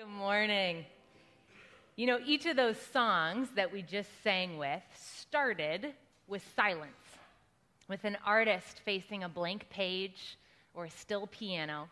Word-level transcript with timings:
Good 0.00 0.08
morning. 0.08 0.86
You 1.96 2.06
know, 2.06 2.20
each 2.24 2.46
of 2.46 2.56
those 2.56 2.80
songs 2.80 3.48
that 3.54 3.70
we 3.70 3.82
just 3.82 4.08
sang 4.22 4.56
with 4.56 4.80
started 4.98 5.88
with 6.26 6.42
silence, 6.56 7.18
with 7.86 8.04
an 8.04 8.16
artist 8.24 8.80
facing 8.82 9.24
a 9.24 9.28
blank 9.28 9.68
page 9.68 10.38
or 10.72 10.86
a 10.86 10.90
still 10.90 11.26
piano. 11.26 11.90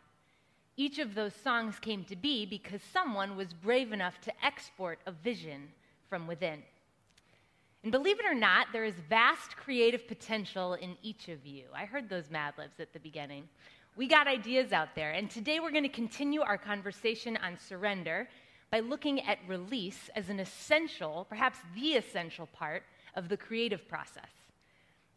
Each 0.79 0.99
of 0.99 1.15
those 1.15 1.35
songs 1.35 1.79
came 1.79 2.03
to 2.05 2.17
be 2.17 2.47
because 2.47 2.81
someone 2.95 3.37
was 3.37 3.53
brave 3.53 3.93
enough 3.93 4.19
to 4.23 4.33
export 4.43 5.01
a 5.05 5.13
vision 5.13 5.69
from 6.09 6.27
within. 6.27 6.63
And 7.83 7.93
believe 7.93 8.19
it 8.19 8.27
or 8.27 8.35
not, 8.35 8.69
there 8.73 8.87
is 8.87 8.95
vast 9.11 9.55
creative 9.55 10.09
potential 10.09 10.73
in 10.73 10.97
each 11.03 11.29
of 11.29 11.45
you. 11.45 11.65
I 11.75 11.85
heard 11.85 12.09
those 12.09 12.31
Mad 12.31 12.55
Libs 12.57 12.81
at 12.81 12.95
the 12.95 13.01
beginning. 13.01 13.51
We 13.99 14.07
got 14.07 14.29
ideas 14.29 14.73
out 14.73 14.95
there, 14.95 15.11
and 15.11 15.29
today 15.29 15.59
we're 15.59 15.73
going 15.73 15.83
to 15.83 15.89
continue 15.89 16.41
our 16.41 16.57
conversation 16.57 17.37
on 17.39 17.59
surrender 17.59 18.29
by 18.71 18.79
looking 18.79 19.21
at 19.23 19.41
release 19.49 20.09
as 20.15 20.29
an 20.29 20.39
essential, 20.39 21.27
perhaps 21.29 21.59
the 21.75 21.95
essential 21.95 22.47
part 22.47 22.85
of 23.17 23.29
the 23.29 23.37
creative 23.37 23.89
process. 23.89 24.31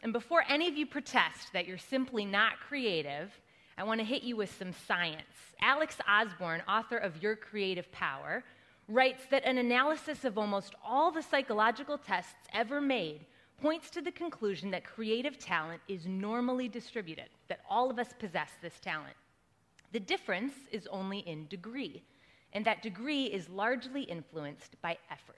And 0.02 0.12
before 0.12 0.44
any 0.50 0.68
of 0.68 0.76
you 0.78 0.88
protest 0.88 1.54
that 1.54 1.68
you're 1.68 1.78
simply 1.78 2.26
not 2.26 2.54
creative, 2.60 3.30
I 3.78 3.84
want 3.84 4.00
to 4.00 4.04
hit 4.04 4.24
you 4.24 4.36
with 4.36 4.52
some 4.58 4.74
science. 4.88 5.54
Alex 5.62 5.98
Osborn, 6.10 6.64
author 6.68 6.98
of 6.98 7.22
Your 7.22 7.36
Creative 7.36 7.92
Power, 7.92 8.44
writes 8.88 9.22
that 9.30 9.46
an 9.46 9.60
analysis 9.60 10.26
of 10.26 10.40
almost 10.40 10.74
all 10.84 11.12
the 11.12 11.22
psychological 11.22 12.00
tests 12.00 12.34
ever 12.52 12.82
made 12.82 13.28
points 13.62 13.92
to 13.92 14.02
the 14.02 14.12
conclusion 14.12 14.72
that 14.72 14.84
creative 14.84 15.38
talent 15.38 15.82
is 15.88 16.08
normally 16.08 16.68
distributed, 16.68 17.30
that 17.48 17.60
all 17.70 17.92
of 17.92 18.00
us 18.00 18.10
possess 18.18 18.50
this 18.62 18.80
talent. 18.82 19.16
The 19.92 20.00
difference 20.00 20.54
is 20.72 20.88
only 20.88 21.20
in 21.20 21.48
degree, 21.48 22.02
and 22.54 22.66
that 22.66 22.82
degree 22.82 23.26
is 23.26 23.50
largely 23.50 24.02
influenced 24.02 24.82
by 24.82 24.98
effort. 25.12 25.36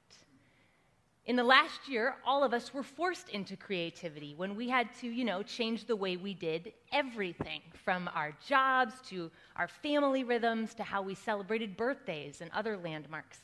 In 1.26 1.36
the 1.36 1.44
last 1.44 1.88
year, 1.88 2.16
all 2.26 2.44
of 2.44 2.54
us 2.54 2.74
were 2.74 2.84
forced 2.84 3.30
into 3.30 3.56
creativity 3.56 4.34
when 4.36 4.56
we 4.56 4.70
had 4.70 4.94
to, 5.00 5.08
you 5.08 5.24
know, 5.24 5.42
change 5.42 5.86
the 5.86 5.96
way 5.96 6.18
we 6.18 6.34
did 6.34 6.74
everything 6.92 7.62
from 7.86 8.10
our 8.14 8.34
jobs 8.46 8.96
to 9.08 9.32
our 9.56 9.70
family 9.70 10.24
rhythms 10.24 10.74
to 10.76 10.84
how 10.84 11.02
we 11.02 11.16
celebrated 11.16 11.78
birthdays 11.78 12.42
and 12.42 12.52
other 12.52 12.78
landmarks. 12.78 13.40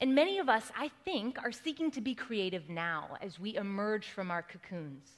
And 0.00 0.14
many 0.14 0.38
of 0.38 0.48
us, 0.48 0.70
I 0.76 0.90
think, 1.04 1.38
are 1.42 1.52
seeking 1.52 1.90
to 1.92 2.00
be 2.00 2.14
creative 2.14 2.68
now 2.68 3.16
as 3.22 3.40
we 3.40 3.56
emerge 3.56 4.06
from 4.08 4.30
our 4.30 4.42
cocoons. 4.42 5.08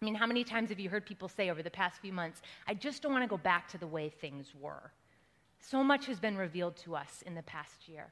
I 0.00 0.04
mean, 0.04 0.16
how 0.16 0.26
many 0.26 0.42
times 0.42 0.70
have 0.70 0.80
you 0.80 0.90
heard 0.90 1.06
people 1.06 1.28
say 1.28 1.50
over 1.50 1.62
the 1.62 1.70
past 1.70 2.00
few 2.00 2.12
months, 2.12 2.42
I 2.66 2.74
just 2.74 3.02
don't 3.02 3.12
want 3.12 3.22
to 3.22 3.28
go 3.28 3.36
back 3.36 3.68
to 3.68 3.78
the 3.78 3.86
way 3.86 4.08
things 4.08 4.52
were? 4.58 4.90
So 5.60 5.84
much 5.84 6.06
has 6.06 6.18
been 6.18 6.36
revealed 6.36 6.76
to 6.78 6.96
us 6.96 7.22
in 7.24 7.36
the 7.36 7.42
past 7.44 7.88
year, 7.88 8.08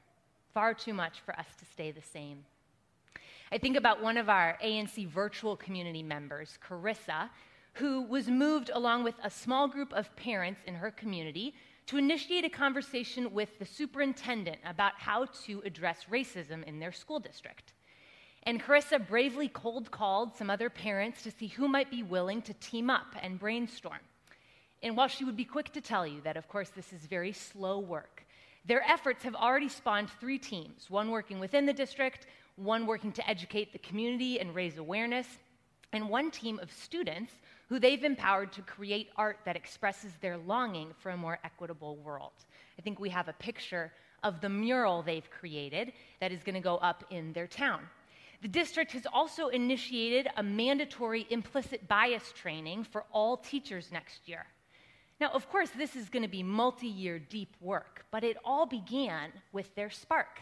far 0.53 0.73
too 0.73 0.93
much 0.93 1.19
for 1.19 1.37
us 1.37 1.47
to 1.59 1.65
stay 1.65 1.91
the 1.91 2.01
same. 2.01 2.45
I 3.51 3.57
think 3.57 3.75
about 3.75 4.01
one 4.01 4.15
of 4.15 4.29
our 4.29 4.57
ANC 4.63 5.05
virtual 5.09 5.57
community 5.57 6.01
members, 6.01 6.57
Carissa, 6.65 7.29
who 7.73 8.03
was 8.03 8.29
moved 8.29 8.71
along 8.73 9.03
with 9.03 9.15
a 9.21 9.29
small 9.29 9.67
group 9.67 9.91
of 9.91 10.15
parents 10.15 10.61
in 10.65 10.75
her 10.75 10.91
community 10.91 11.53
to 11.87 11.97
initiate 11.97 12.45
a 12.45 12.49
conversation 12.49 13.33
with 13.33 13.57
the 13.59 13.65
superintendent 13.65 14.59
about 14.65 14.93
how 14.97 15.25
to 15.45 15.61
address 15.65 16.05
racism 16.09 16.63
in 16.63 16.79
their 16.79 16.91
school 16.91 17.19
district. 17.19 17.73
And 18.43 18.61
Carissa 18.61 19.05
bravely 19.05 19.47
cold 19.47 19.91
called 19.91 20.35
some 20.35 20.49
other 20.49 20.69
parents 20.69 21.21
to 21.23 21.31
see 21.31 21.47
who 21.47 21.67
might 21.67 21.91
be 21.91 22.01
willing 22.01 22.41
to 22.43 22.53
team 22.55 22.89
up 22.89 23.15
and 23.21 23.37
brainstorm. 23.37 23.99
And 24.81 24.97
while 24.97 25.07
she 25.07 25.25
would 25.25 25.37
be 25.37 25.45
quick 25.45 25.71
to 25.73 25.81
tell 25.81 26.07
you 26.07 26.21
that, 26.21 26.37
of 26.37 26.47
course, 26.47 26.69
this 26.69 26.91
is 26.91 27.01
very 27.01 27.33
slow 27.33 27.79
work, 27.79 28.25
their 28.65 28.83
efforts 28.83 29.23
have 29.23 29.35
already 29.35 29.69
spawned 29.69 30.09
three 30.19 30.39
teams 30.39 30.89
one 30.89 31.11
working 31.11 31.39
within 31.39 31.65
the 31.65 31.73
district, 31.73 32.27
one 32.55 32.85
working 32.85 33.11
to 33.13 33.29
educate 33.29 33.73
the 33.73 33.79
community 33.79 34.39
and 34.39 34.55
raise 34.55 34.77
awareness, 34.77 35.27
and 35.93 36.09
one 36.09 36.31
team 36.31 36.59
of 36.59 36.71
students 36.71 37.33
who 37.71 37.79
they've 37.79 38.03
empowered 38.03 38.51
to 38.51 38.61
create 38.63 39.11
art 39.15 39.39
that 39.45 39.55
expresses 39.55 40.11
their 40.19 40.37
longing 40.37 40.91
for 40.99 41.11
a 41.11 41.15
more 41.15 41.39
equitable 41.45 41.95
world. 41.95 42.33
I 42.77 42.81
think 42.81 42.99
we 42.99 43.07
have 43.07 43.29
a 43.29 43.33
picture 43.33 43.93
of 44.23 44.41
the 44.41 44.49
mural 44.49 45.01
they've 45.01 45.29
created 45.31 45.93
that 46.19 46.33
is 46.33 46.43
going 46.43 46.55
to 46.55 46.59
go 46.59 46.75
up 46.79 47.05
in 47.11 47.31
their 47.31 47.47
town. 47.47 47.83
The 48.41 48.49
district 48.49 48.91
has 48.91 49.07
also 49.13 49.47
initiated 49.47 50.27
a 50.35 50.43
mandatory 50.43 51.25
implicit 51.29 51.87
bias 51.87 52.33
training 52.33 52.83
for 52.83 53.05
all 53.13 53.37
teachers 53.37 53.89
next 53.89 54.27
year. 54.27 54.45
Now, 55.21 55.29
of 55.29 55.47
course, 55.49 55.69
this 55.69 55.95
is 55.95 56.09
going 56.09 56.23
to 56.23 56.29
be 56.29 56.43
multi 56.43 56.87
year 56.87 57.19
deep 57.19 57.55
work, 57.61 58.03
but 58.11 58.25
it 58.25 58.35
all 58.43 58.65
began 58.65 59.31
with 59.53 59.73
their 59.75 59.89
spark. 59.89 60.41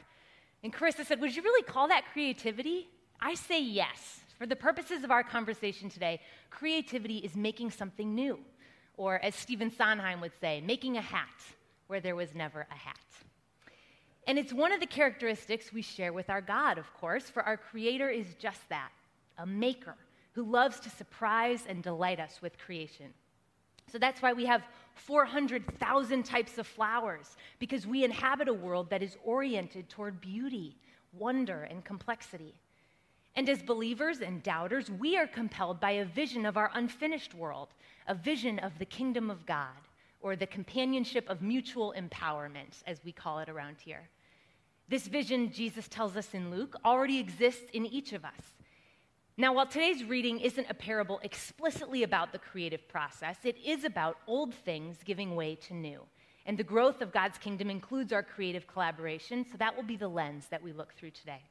And 0.64 0.74
Carissa 0.74 1.06
said, 1.06 1.22
Would 1.22 1.36
you 1.36 1.44
really 1.44 1.62
call 1.62 1.90
that 1.90 2.06
creativity? 2.12 2.90
I 3.22 3.36
say 3.36 3.62
yes. 3.62 4.22
For 4.40 4.46
the 4.46 4.56
purposes 4.56 5.04
of 5.04 5.12
our 5.12 5.22
conversation 5.22 5.90
today, 5.90 6.22
creativity 6.50 7.18
is 7.18 7.36
making 7.36 7.72
something 7.72 8.16
new, 8.16 8.40
or 8.96 9.20
as 9.22 9.36
Stephen 9.36 9.70
Sondheim 9.70 10.22
would 10.22 10.32
say, 10.40 10.62
making 10.62 10.96
a 10.96 11.02
hat 11.02 11.28
where 11.88 12.00
there 12.00 12.16
was 12.16 12.34
never 12.34 12.66
a 12.72 12.74
hat. 12.74 12.96
And 14.28 14.40
it's 14.40 14.54
one 14.54 14.72
of 14.72 14.80
the 14.80 14.86
characteristics 14.86 15.74
we 15.74 15.82
share 15.82 16.14
with 16.14 16.30
our 16.30 16.40
God, 16.40 16.78
of 16.78 16.94
course, 16.94 17.30
for 17.30 17.44
our 17.44 17.58
Creator 17.58 18.10
is 18.10 18.34
just 18.36 18.62
that 18.70 18.92
a 19.38 19.46
maker 19.46 19.96
who 20.32 20.44
loves 20.44 20.80
to 20.80 20.90
surprise 20.90 21.66
and 21.68 21.84
delight 21.84 22.22
us 22.22 22.40
with 22.42 22.58
creation. 22.58 23.08
So 23.92 23.98
that's 23.98 24.22
why 24.22 24.32
we 24.32 24.46
have 24.46 24.64
400,000 24.96 26.24
types 26.24 26.58
of 26.58 26.66
flowers, 26.66 27.36
because 27.58 27.86
we 27.86 28.06
inhabit 28.06 28.48
a 28.48 28.54
world 28.54 28.90
that 28.92 29.04
is 29.04 29.18
oriented 29.26 29.90
toward 29.90 30.22
beauty, 30.22 30.78
wonder, 31.12 31.64
and 31.64 31.84
complexity. 31.84 32.56
And 33.36 33.48
as 33.50 33.62
believers 33.62 34.20
and 34.22 34.44
doubters, 34.44 34.90
we 34.90 35.18
are 35.18 35.28
compelled 35.28 35.80
by 35.80 35.92
a 35.92 36.06
vision 36.06 36.46
of 36.46 36.58
our 36.58 36.72
unfinished 36.74 37.34
world, 37.34 37.70
a 38.08 38.16
vision 38.16 38.60
of 38.60 38.78
the 38.80 38.86
kingdom 38.86 39.30
of 39.30 39.46
God, 39.46 39.68
or 40.22 40.36
the 40.36 40.48
companionship 40.48 41.30
of 41.30 41.42
mutual 41.42 41.94
empowerment, 41.98 42.84
as 42.86 43.04
we 43.06 43.12
call 43.12 43.40
it 43.40 43.50
around 43.50 43.78
here. 43.80 44.10
This 44.90 45.08
vision, 45.08 45.52
Jesus 45.52 45.88
tells 45.88 46.18
us 46.18 46.34
in 46.34 46.50
Luke, 46.52 46.76
already 46.84 47.20
exists 47.20 47.70
in 47.74 47.86
each 47.86 48.12
of 48.12 48.26
us. 48.26 48.56
Now, 49.38 49.54
while 49.54 49.68
today's 49.68 50.04
reading 50.04 50.40
isn't 50.42 50.70
a 50.70 50.74
parable 50.74 51.22
explicitly 51.24 52.04
about 52.04 52.34
the 52.34 52.40
creative 52.40 52.86
process, 52.90 53.38
it 53.46 53.56
is 53.64 53.86
about 53.86 54.18
old 54.28 54.54
things 54.54 54.98
giving 55.06 55.36
way 55.36 55.56
to 55.68 55.74
new. 55.74 56.02
And 56.46 56.58
the 56.58 56.64
growth 56.64 57.02
of 57.02 57.14
God's 57.14 57.38
kingdom 57.38 57.70
includes 57.70 58.12
our 58.12 58.24
creative 58.24 58.68
collaboration, 58.68 59.46
so 59.50 59.56
that 59.58 59.76
will 59.76 59.84
be 59.84 59.96
the 59.96 60.08
lens 60.08 60.48
that 60.50 60.62
we 60.62 60.74
look 60.74 60.94
through 60.96 61.12
today. 61.12 61.44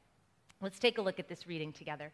Let's 0.61 0.79
take 0.79 0.99
a 0.99 1.03
look 1.03 1.19
at 1.19 1.29
this 1.29 1.47
reading 1.47 1.73
together. 1.73 2.13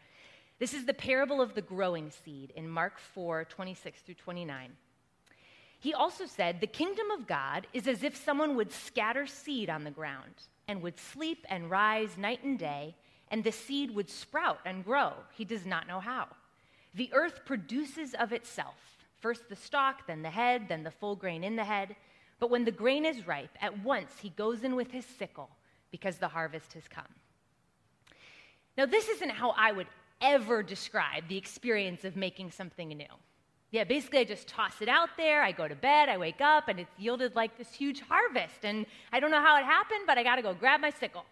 This 0.58 0.74
is 0.74 0.84
the 0.84 0.94
parable 0.94 1.40
of 1.40 1.54
the 1.54 1.62
growing 1.62 2.10
seed 2.10 2.52
in 2.54 2.68
Mark 2.68 2.98
4 2.98 3.44
26 3.44 4.00
through 4.02 4.14
29. 4.14 4.70
He 5.80 5.92
also 5.92 6.26
said, 6.26 6.60
The 6.60 6.66
kingdom 6.66 7.10
of 7.10 7.26
God 7.26 7.66
is 7.72 7.86
as 7.86 8.02
if 8.02 8.16
someone 8.16 8.56
would 8.56 8.72
scatter 8.72 9.26
seed 9.26 9.68
on 9.68 9.84
the 9.84 9.90
ground 9.90 10.34
and 10.68 10.82
would 10.82 10.98
sleep 10.98 11.44
and 11.48 11.70
rise 11.70 12.16
night 12.16 12.42
and 12.42 12.58
day, 12.58 12.94
and 13.30 13.44
the 13.44 13.52
seed 13.52 13.90
would 13.90 14.08
sprout 14.08 14.60
and 14.64 14.84
grow. 14.84 15.12
He 15.32 15.44
does 15.44 15.66
not 15.66 15.88
know 15.88 16.00
how. 16.00 16.28
The 16.94 17.10
earth 17.12 17.40
produces 17.44 18.14
of 18.14 18.32
itself 18.32 18.94
first 19.24 19.48
the 19.48 19.56
stalk, 19.56 20.06
then 20.06 20.20
the 20.20 20.28
head, 20.28 20.66
then 20.68 20.82
the 20.82 20.90
full 20.90 21.16
grain 21.16 21.42
in 21.42 21.56
the 21.56 21.64
head. 21.64 21.96
But 22.38 22.50
when 22.50 22.66
the 22.66 22.70
grain 22.70 23.06
is 23.06 23.26
ripe, 23.26 23.56
at 23.58 23.82
once 23.82 24.12
he 24.20 24.28
goes 24.28 24.62
in 24.62 24.76
with 24.76 24.90
his 24.90 25.06
sickle 25.06 25.48
because 25.90 26.18
the 26.18 26.28
harvest 26.28 26.74
has 26.74 26.86
come. 26.88 27.08
Now, 28.76 28.86
this 28.86 29.08
isn't 29.08 29.30
how 29.30 29.54
I 29.56 29.72
would 29.72 29.86
ever 30.20 30.62
describe 30.62 31.28
the 31.28 31.36
experience 31.36 32.04
of 32.04 32.16
making 32.16 32.50
something 32.50 32.88
new. 32.88 33.06
Yeah, 33.70 33.84
basically, 33.84 34.20
I 34.20 34.24
just 34.24 34.46
toss 34.46 34.80
it 34.80 34.88
out 34.88 35.10
there, 35.16 35.42
I 35.42 35.52
go 35.52 35.66
to 35.66 35.74
bed, 35.74 36.08
I 36.08 36.16
wake 36.16 36.40
up, 36.40 36.68
and 36.68 36.78
it's 36.78 36.98
yielded 36.98 37.34
like 37.34 37.58
this 37.58 37.72
huge 37.72 38.00
harvest. 38.00 38.64
And 38.64 38.86
I 39.12 39.20
don't 39.20 39.30
know 39.30 39.40
how 39.40 39.56
it 39.58 39.64
happened, 39.64 40.02
but 40.06 40.16
I 40.16 40.22
gotta 40.22 40.42
go 40.42 40.54
grab 40.54 40.80
my 40.80 40.90
sickle. 40.90 41.24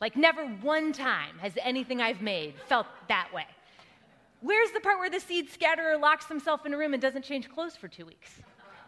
Like, 0.00 0.16
never 0.16 0.46
one 0.46 0.92
time 0.92 1.38
has 1.38 1.52
anything 1.62 2.00
I've 2.00 2.22
made 2.22 2.54
felt 2.66 2.86
that 3.08 3.28
way. 3.32 3.46
Where's 4.40 4.72
the 4.72 4.80
part 4.80 4.98
where 4.98 5.10
the 5.10 5.20
seed 5.20 5.50
scatterer 5.50 5.96
locks 5.96 6.26
himself 6.26 6.66
in 6.66 6.74
a 6.74 6.78
room 6.78 6.94
and 6.94 7.00
doesn't 7.00 7.24
change 7.24 7.48
clothes 7.48 7.76
for 7.76 7.88
two 7.88 8.06
weeks? 8.06 8.40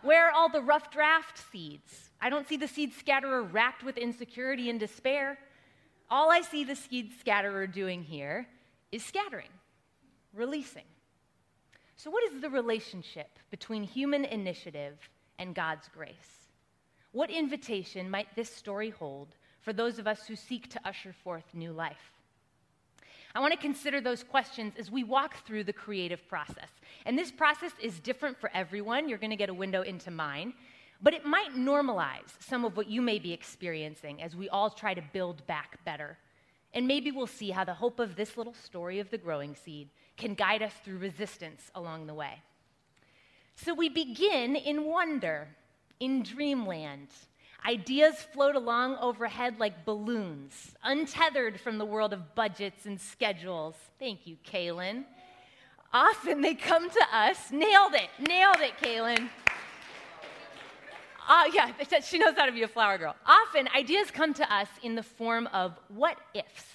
Where 0.03 0.27
are 0.29 0.33
all 0.33 0.49
the 0.49 0.61
rough 0.61 0.91
draft 0.91 1.41
seeds? 1.53 2.11
I 2.21 2.29
don't 2.29 2.49
see 2.49 2.57
the 2.57 2.67
seed 2.67 2.93
scatterer 2.93 3.43
racked 3.43 3.85
with 3.85 3.97
insecurity 3.97 4.69
and 4.69 4.81
despair. 4.81 5.39
All 6.11 6.31
I 6.31 6.43
see 6.43 6.65
the 6.65 6.77
seed 6.77 7.13
scatterer 7.19 7.67
doing 7.67 8.03
here 8.03 8.47
is 8.93 9.05
scattering, 9.05 9.49
releasing. 10.33 10.85
So, 11.97 12.11
what 12.11 12.25
is 12.25 12.41
the 12.41 12.51
relationship 12.51 13.39
between 13.51 13.83
human 13.83 14.25
initiative 14.25 14.99
and 15.39 15.55
God's 15.55 15.89
grace? 15.89 16.49
What 17.13 17.31
invitation 17.31 18.11
might 18.11 18.35
this 18.35 18.55
story 18.55 18.91
hold 18.91 19.29
for 19.61 19.73
those 19.73 19.99
of 19.99 20.07
us 20.07 20.27
who 20.27 20.37
seek 20.37 20.69
to 20.71 20.81
usher 20.85 21.13
forth 21.13 21.45
new 21.55 21.73
life? 21.73 22.13
I 23.37 23.41
want 23.41 23.53
to 23.53 23.59
consider 23.59 24.01
those 24.01 24.23
questions 24.23 24.75
as 24.79 24.93
we 24.93 25.03
walk 25.03 25.45
through 25.45 25.65
the 25.65 25.73
creative 25.73 26.27
process. 26.29 26.69
And 27.05 27.19
this 27.19 27.33
process 27.33 27.73
is 27.83 27.99
different 27.99 28.39
for 28.39 28.49
everyone. 28.55 29.09
You're 29.09 29.19
going 29.19 29.31
to 29.31 29.37
get 29.37 29.49
a 29.49 29.55
window 29.55 29.83
into 29.83 30.13
mine. 30.13 30.55
But 31.03 31.15
it 31.15 31.25
might 31.25 31.55
normalize 31.55 32.41
some 32.41 32.65
of 32.65 32.77
what 32.77 32.89
you 32.89 33.03
may 33.03 33.19
be 33.19 33.33
experiencing 33.33 34.23
as 34.23 34.35
we 34.35 34.49
all 34.49 34.71
try 34.71 34.95
to 34.95 35.03
build 35.13 35.47
back 35.47 35.85
better. 35.85 36.19
And 36.73 36.89
maybe 36.89 37.11
we'll 37.11 37.27
see 37.27 37.51
how 37.51 37.65
the 37.65 37.75
hope 37.75 38.01
of 38.01 38.17
this 38.17 38.37
little 38.37 38.55
story 38.55 38.99
of 39.01 39.11
the 39.11 39.19
growing 39.19 39.55
seed 39.55 39.91
can 40.17 40.35
guide 40.35 40.63
us 40.63 40.73
through 40.85 40.99
resistance 40.99 41.71
along 41.75 42.07
the 42.07 42.15
way. 42.15 42.43
So 43.57 43.75
we 43.75 43.89
begin 43.89 44.57
in 44.57 44.85
wonder, 44.85 45.49
in 46.01 46.23
dreamland. 46.23 47.09
Ideas 47.67 48.17
float 48.33 48.57
along 48.57 48.97
overhead 49.01 49.59
like 49.59 49.85
balloons, 49.85 50.75
untethered 50.83 51.61
from 51.61 51.79
the 51.79 51.85
world 51.85 52.13
of 52.13 52.35
budgets 52.35 52.85
and 52.85 53.01
schedules. 53.01 53.75
Thank 53.99 54.27
you, 54.27 54.37
Kaylin. 54.45 55.05
Often 55.93 56.41
they 56.41 56.55
come 56.55 56.91
to 56.91 57.07
us, 57.13 57.53
nailed 57.53 57.95
it, 57.95 58.09
nailed 58.19 58.61
it, 58.61 58.73
Kaylin. 58.83 59.31
Uh, 61.27 61.45
yeah, 61.53 61.73
she 62.01 62.19
knows 62.19 62.35
how 62.37 62.47
to 62.47 62.53
be 62.53 62.63
a 62.63 62.69
flower 62.69 62.99
girl. 62.99 63.17
Often 63.27 63.69
ideas 63.75 64.11
come 64.11 64.35
to 64.35 64.55
us 64.55 64.69
in 64.83 64.95
the 64.95 65.03
form 65.03 65.47
of 65.49 65.79
what 65.89 66.19
ifs. 66.35 66.67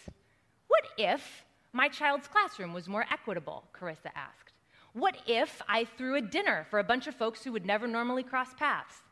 What 0.67 0.85
if 0.97 1.45
my 1.73 1.87
child's 1.87 2.27
classroom 2.27 2.73
was 2.73 2.87
more 2.87 3.05
equitable? 3.11 3.65
Carissa 3.73 4.11
asked. 4.15 4.53
What 4.93 5.17
if 5.27 5.61
I 5.67 5.85
threw 5.85 6.15
a 6.15 6.21
dinner 6.21 6.65
for 6.69 6.79
a 6.79 6.83
bunch 6.83 7.07
of 7.07 7.15
folks 7.15 7.43
who 7.43 7.51
would 7.51 7.65
never 7.65 7.87
normally 7.87 8.23
cross 8.23 8.53
paths? 8.55 9.03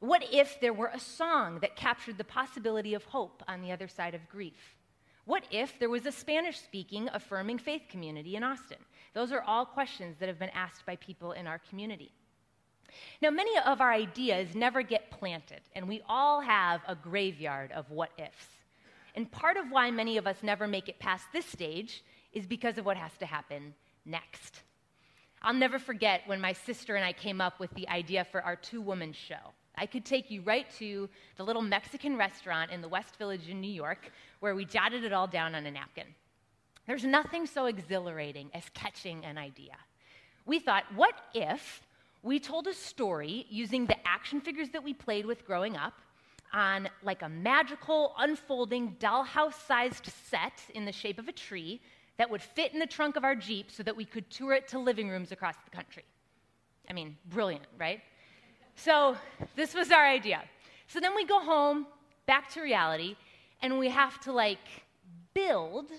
What 0.00 0.22
if 0.30 0.60
there 0.60 0.74
were 0.74 0.90
a 0.92 1.00
song 1.00 1.60
that 1.60 1.76
captured 1.76 2.18
the 2.18 2.24
possibility 2.24 2.92
of 2.92 3.04
hope 3.04 3.42
on 3.48 3.62
the 3.62 3.72
other 3.72 3.88
side 3.88 4.14
of 4.14 4.28
grief? 4.28 4.76
What 5.24 5.44
if 5.50 5.78
there 5.78 5.88
was 5.88 6.04
a 6.04 6.12
Spanish 6.12 6.58
speaking, 6.58 7.08
affirming 7.12 7.56
faith 7.56 7.84
community 7.88 8.36
in 8.36 8.44
Austin? 8.44 8.76
Those 9.14 9.32
are 9.32 9.40
all 9.40 9.64
questions 9.64 10.18
that 10.18 10.28
have 10.28 10.38
been 10.38 10.50
asked 10.50 10.84
by 10.84 10.96
people 10.96 11.32
in 11.32 11.46
our 11.46 11.58
community. 11.70 12.12
Now, 13.20 13.30
many 13.30 13.56
of 13.58 13.80
our 13.80 13.92
ideas 13.92 14.54
never 14.54 14.82
get 14.82 15.10
planted, 15.10 15.60
and 15.74 15.88
we 15.88 16.02
all 16.08 16.40
have 16.40 16.80
a 16.86 16.94
graveyard 16.94 17.72
of 17.72 17.90
what 17.90 18.10
ifs. 18.18 18.48
And 19.14 19.30
part 19.30 19.56
of 19.56 19.70
why 19.70 19.90
many 19.90 20.16
of 20.16 20.26
us 20.26 20.42
never 20.42 20.66
make 20.66 20.88
it 20.88 20.98
past 20.98 21.26
this 21.32 21.46
stage 21.46 22.02
is 22.32 22.46
because 22.46 22.78
of 22.78 22.84
what 22.84 22.96
has 22.96 23.16
to 23.18 23.26
happen 23.26 23.74
next. 24.04 24.62
I'll 25.42 25.54
never 25.54 25.78
forget 25.78 26.22
when 26.26 26.40
my 26.40 26.52
sister 26.52 26.96
and 26.96 27.04
I 27.04 27.12
came 27.12 27.40
up 27.40 27.60
with 27.60 27.70
the 27.74 27.88
idea 27.88 28.24
for 28.24 28.42
our 28.42 28.56
two 28.56 28.80
woman 28.80 29.12
show. 29.12 29.52
I 29.76 29.86
could 29.86 30.04
take 30.04 30.30
you 30.30 30.40
right 30.42 30.66
to 30.78 31.08
the 31.36 31.44
little 31.44 31.62
Mexican 31.62 32.16
restaurant 32.16 32.70
in 32.70 32.80
the 32.80 32.88
West 32.88 33.16
Village 33.16 33.48
in 33.48 33.60
New 33.60 33.70
York 33.70 34.10
where 34.40 34.54
we 34.54 34.64
jotted 34.64 35.04
it 35.04 35.12
all 35.12 35.26
down 35.26 35.54
on 35.54 35.66
a 35.66 35.70
napkin. 35.70 36.06
There's 36.86 37.04
nothing 37.04 37.46
so 37.46 37.66
exhilarating 37.66 38.50
as 38.54 38.64
catching 38.74 39.24
an 39.24 39.38
idea. 39.38 39.76
We 40.46 40.58
thought, 40.58 40.84
what 40.94 41.14
if 41.34 41.82
we 42.24 42.40
told 42.40 42.66
a 42.66 42.72
story 42.72 43.46
using 43.50 43.84
the 43.84 43.96
action 44.08 44.40
figures 44.40 44.70
that 44.70 44.82
we 44.82 44.94
played 44.94 45.26
with 45.26 45.46
growing 45.46 45.76
up 45.76 45.92
on 46.54 46.88
like 47.02 47.20
a 47.20 47.28
magical, 47.28 48.14
unfolding, 48.18 48.96
dollhouse 48.98 49.54
sized 49.66 50.10
set 50.30 50.62
in 50.74 50.86
the 50.86 50.92
shape 50.92 51.18
of 51.18 51.28
a 51.28 51.32
tree 51.32 51.82
that 52.16 52.30
would 52.30 52.40
fit 52.40 52.72
in 52.72 52.78
the 52.78 52.86
trunk 52.86 53.16
of 53.16 53.24
our 53.24 53.34
Jeep 53.34 53.70
so 53.70 53.82
that 53.82 53.94
we 53.94 54.06
could 54.06 54.30
tour 54.30 54.54
it 54.54 54.66
to 54.68 54.78
living 54.78 55.10
rooms 55.10 55.32
across 55.32 55.56
the 55.64 55.76
country. 55.76 56.04
I 56.88 56.94
mean, 56.94 57.16
brilliant, 57.28 57.66
right? 57.78 58.00
So, 58.74 59.16
this 59.54 59.74
was 59.74 59.90
our 59.90 60.06
idea. 60.06 60.42
So 60.88 61.00
then 61.00 61.14
we 61.14 61.26
go 61.26 61.40
home, 61.40 61.86
back 62.26 62.50
to 62.52 62.62
reality, 62.62 63.16
and 63.60 63.78
we 63.78 63.90
have 63.90 64.18
to 64.20 64.32
like 64.32 64.66
build 65.34 65.90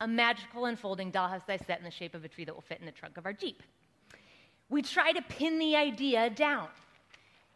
a 0.00 0.08
magical 0.08 0.64
unfolding 0.64 1.12
dollhouse 1.12 1.46
sized 1.46 1.66
set 1.66 1.78
in 1.78 1.84
the 1.84 1.90
shape 1.90 2.14
of 2.14 2.24
a 2.24 2.28
tree 2.28 2.44
that 2.44 2.54
will 2.54 2.62
fit 2.62 2.80
in 2.80 2.86
the 2.86 2.92
trunk 2.92 3.16
of 3.16 3.26
our 3.26 3.32
Jeep 3.32 3.62
we 4.70 4.82
try 4.82 5.12
to 5.12 5.22
pin 5.22 5.58
the 5.58 5.76
idea 5.76 6.30
down. 6.30 6.68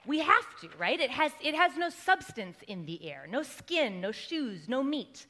We 0.07 0.19
have 0.19 0.61
to, 0.61 0.69
right? 0.79 0.99
It 0.99 1.11
has, 1.11 1.33
it 1.41 1.55
has 1.55 1.77
no 1.77 1.89
substance 1.89 2.57
in 2.67 2.87
the 2.87 3.09
air, 3.09 3.27
no 3.31 3.43
skin, 3.43 4.01
no 4.01 4.11
shoes, 4.11 4.69
no 4.69 4.83
meat. 4.83 5.27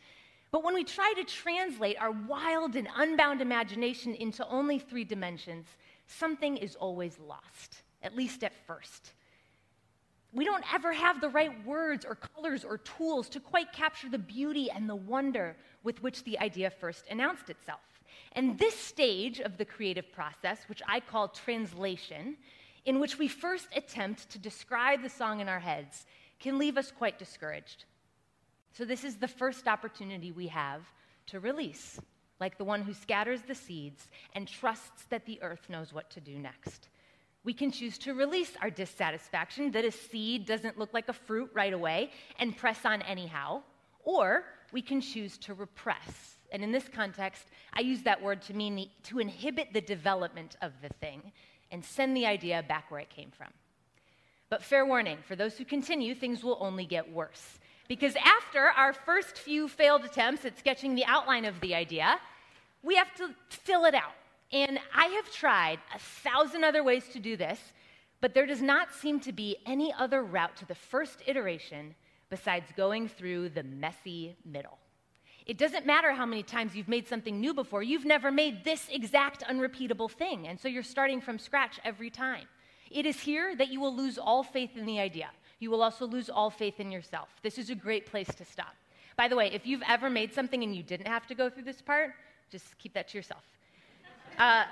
But 0.50 0.64
when 0.64 0.74
we 0.74 0.84
try 0.84 1.12
to 1.16 1.24
translate 1.24 2.00
our 2.00 2.10
wild 2.10 2.76
and 2.76 2.88
unbound 2.96 3.40
imagination 3.40 4.14
into 4.14 4.46
only 4.48 4.78
three 4.78 5.04
dimensions, 5.04 5.66
something 6.06 6.56
is 6.56 6.76
always 6.76 7.18
lost, 7.18 7.82
at 8.02 8.16
least 8.16 8.44
at 8.44 8.52
first. 8.66 9.12
We 10.32 10.46
don't 10.46 10.64
ever 10.72 10.92
have 10.92 11.20
the 11.20 11.28
right 11.28 11.66
words 11.66 12.06
or 12.06 12.14
colors 12.14 12.64
or 12.64 12.78
tools 12.78 13.28
to 13.30 13.40
quite 13.40 13.72
capture 13.72 14.08
the 14.08 14.18
beauty 14.18 14.70
and 14.70 14.88
the 14.88 14.96
wonder 14.96 15.56
with 15.82 16.02
which 16.02 16.24
the 16.24 16.38
idea 16.38 16.70
first 16.70 17.04
announced 17.10 17.50
itself. 17.50 17.80
And 18.34 18.58
this 18.58 18.76
stage 18.76 19.40
of 19.40 19.58
the 19.58 19.64
creative 19.64 20.10
process, 20.12 20.60
which 20.68 20.82
I 20.88 21.00
call 21.00 21.28
translation, 21.28 22.36
in 22.84 22.98
which 22.98 23.18
we 23.18 23.28
first 23.28 23.68
attempt 23.76 24.30
to 24.30 24.38
describe 24.38 25.02
the 25.02 25.08
song 25.08 25.40
in 25.40 25.48
our 25.48 25.60
heads, 25.60 26.06
can 26.40 26.58
leave 26.58 26.76
us 26.76 26.90
quite 26.90 27.18
discouraged. 27.18 27.84
So, 28.72 28.84
this 28.84 29.04
is 29.04 29.16
the 29.16 29.28
first 29.28 29.68
opportunity 29.68 30.32
we 30.32 30.48
have 30.48 30.80
to 31.26 31.40
release, 31.40 32.00
like 32.40 32.56
the 32.56 32.64
one 32.64 32.82
who 32.82 32.94
scatters 32.94 33.42
the 33.42 33.54
seeds 33.54 34.08
and 34.34 34.48
trusts 34.48 35.04
that 35.10 35.26
the 35.26 35.40
earth 35.42 35.68
knows 35.68 35.92
what 35.92 36.10
to 36.10 36.20
do 36.20 36.38
next. 36.38 36.88
We 37.44 37.52
can 37.52 37.70
choose 37.70 37.98
to 37.98 38.14
release 38.14 38.52
our 38.62 38.70
dissatisfaction 38.70 39.72
that 39.72 39.84
a 39.84 39.90
seed 39.90 40.46
doesn't 40.46 40.78
look 40.78 40.94
like 40.94 41.08
a 41.08 41.12
fruit 41.12 41.50
right 41.52 41.72
away 41.72 42.10
and 42.38 42.56
press 42.56 42.84
on 42.84 43.02
anyhow, 43.02 43.62
or 44.04 44.44
we 44.72 44.80
can 44.80 45.00
choose 45.00 45.36
to 45.38 45.54
repress 45.54 46.38
and 46.52 46.62
in 46.62 46.70
this 46.70 46.88
context, 46.88 47.46
I 47.72 47.80
use 47.80 48.02
that 48.02 48.22
word 48.22 48.42
to 48.42 48.54
mean 48.54 48.76
the, 48.76 48.88
to 49.04 49.18
inhibit 49.18 49.72
the 49.72 49.80
development 49.80 50.56
of 50.60 50.72
the 50.82 50.90
thing 51.00 51.32
and 51.70 51.82
send 51.82 52.14
the 52.14 52.26
idea 52.26 52.62
back 52.68 52.90
where 52.90 53.00
it 53.00 53.08
came 53.08 53.30
from. 53.30 53.48
But 54.50 54.62
fair 54.62 54.84
warning 54.84 55.16
for 55.26 55.34
those 55.34 55.56
who 55.56 55.64
continue, 55.64 56.14
things 56.14 56.44
will 56.44 56.58
only 56.60 56.84
get 56.84 57.10
worse. 57.10 57.58
Because 57.88 58.14
after 58.16 58.60
our 58.60 58.92
first 58.92 59.38
few 59.38 59.66
failed 59.66 60.04
attempts 60.04 60.44
at 60.44 60.58
sketching 60.58 60.94
the 60.94 61.06
outline 61.06 61.46
of 61.46 61.58
the 61.60 61.74
idea, 61.74 62.18
we 62.82 62.96
have 62.96 63.14
to 63.16 63.30
fill 63.48 63.86
it 63.86 63.94
out. 63.94 64.12
And 64.52 64.78
I 64.94 65.06
have 65.06 65.32
tried 65.32 65.78
a 65.94 65.98
thousand 65.98 66.64
other 66.64 66.84
ways 66.84 67.08
to 67.14 67.18
do 67.18 67.36
this, 67.36 67.58
but 68.20 68.34
there 68.34 68.46
does 68.46 68.60
not 68.60 68.94
seem 68.94 69.18
to 69.20 69.32
be 69.32 69.56
any 69.64 69.92
other 69.94 70.22
route 70.22 70.54
to 70.56 70.66
the 70.66 70.74
first 70.74 71.22
iteration 71.26 71.94
besides 72.28 72.70
going 72.76 73.08
through 73.08 73.48
the 73.48 73.62
messy 73.62 74.36
middle. 74.44 74.78
It 75.46 75.58
doesn't 75.58 75.86
matter 75.86 76.12
how 76.12 76.26
many 76.26 76.42
times 76.42 76.76
you've 76.76 76.88
made 76.88 77.08
something 77.08 77.40
new 77.40 77.54
before, 77.54 77.82
you've 77.82 78.04
never 78.04 78.30
made 78.30 78.64
this 78.64 78.88
exact 78.90 79.42
unrepeatable 79.42 80.08
thing. 80.08 80.48
And 80.48 80.58
so 80.58 80.68
you're 80.68 80.82
starting 80.82 81.20
from 81.20 81.38
scratch 81.38 81.80
every 81.84 82.10
time. 82.10 82.46
It 82.90 83.06
is 83.06 83.20
here 83.20 83.56
that 83.56 83.68
you 83.68 83.80
will 83.80 83.94
lose 83.94 84.18
all 84.18 84.42
faith 84.42 84.76
in 84.76 84.86
the 84.86 85.00
idea. 85.00 85.30
You 85.58 85.70
will 85.70 85.82
also 85.82 86.06
lose 86.06 86.28
all 86.28 86.50
faith 86.50 86.80
in 86.80 86.90
yourself. 86.90 87.28
This 87.42 87.58
is 87.58 87.70
a 87.70 87.74
great 87.74 88.06
place 88.06 88.34
to 88.34 88.44
stop. 88.44 88.74
By 89.16 89.28
the 89.28 89.36
way, 89.36 89.50
if 89.52 89.66
you've 89.66 89.82
ever 89.88 90.10
made 90.10 90.32
something 90.32 90.62
and 90.62 90.74
you 90.74 90.82
didn't 90.82 91.06
have 91.06 91.26
to 91.28 91.34
go 91.34 91.48
through 91.48 91.64
this 91.64 91.80
part, 91.80 92.12
just 92.50 92.76
keep 92.78 92.94
that 92.94 93.08
to 93.08 93.18
yourself. 93.18 93.42
Uh, 94.38 94.64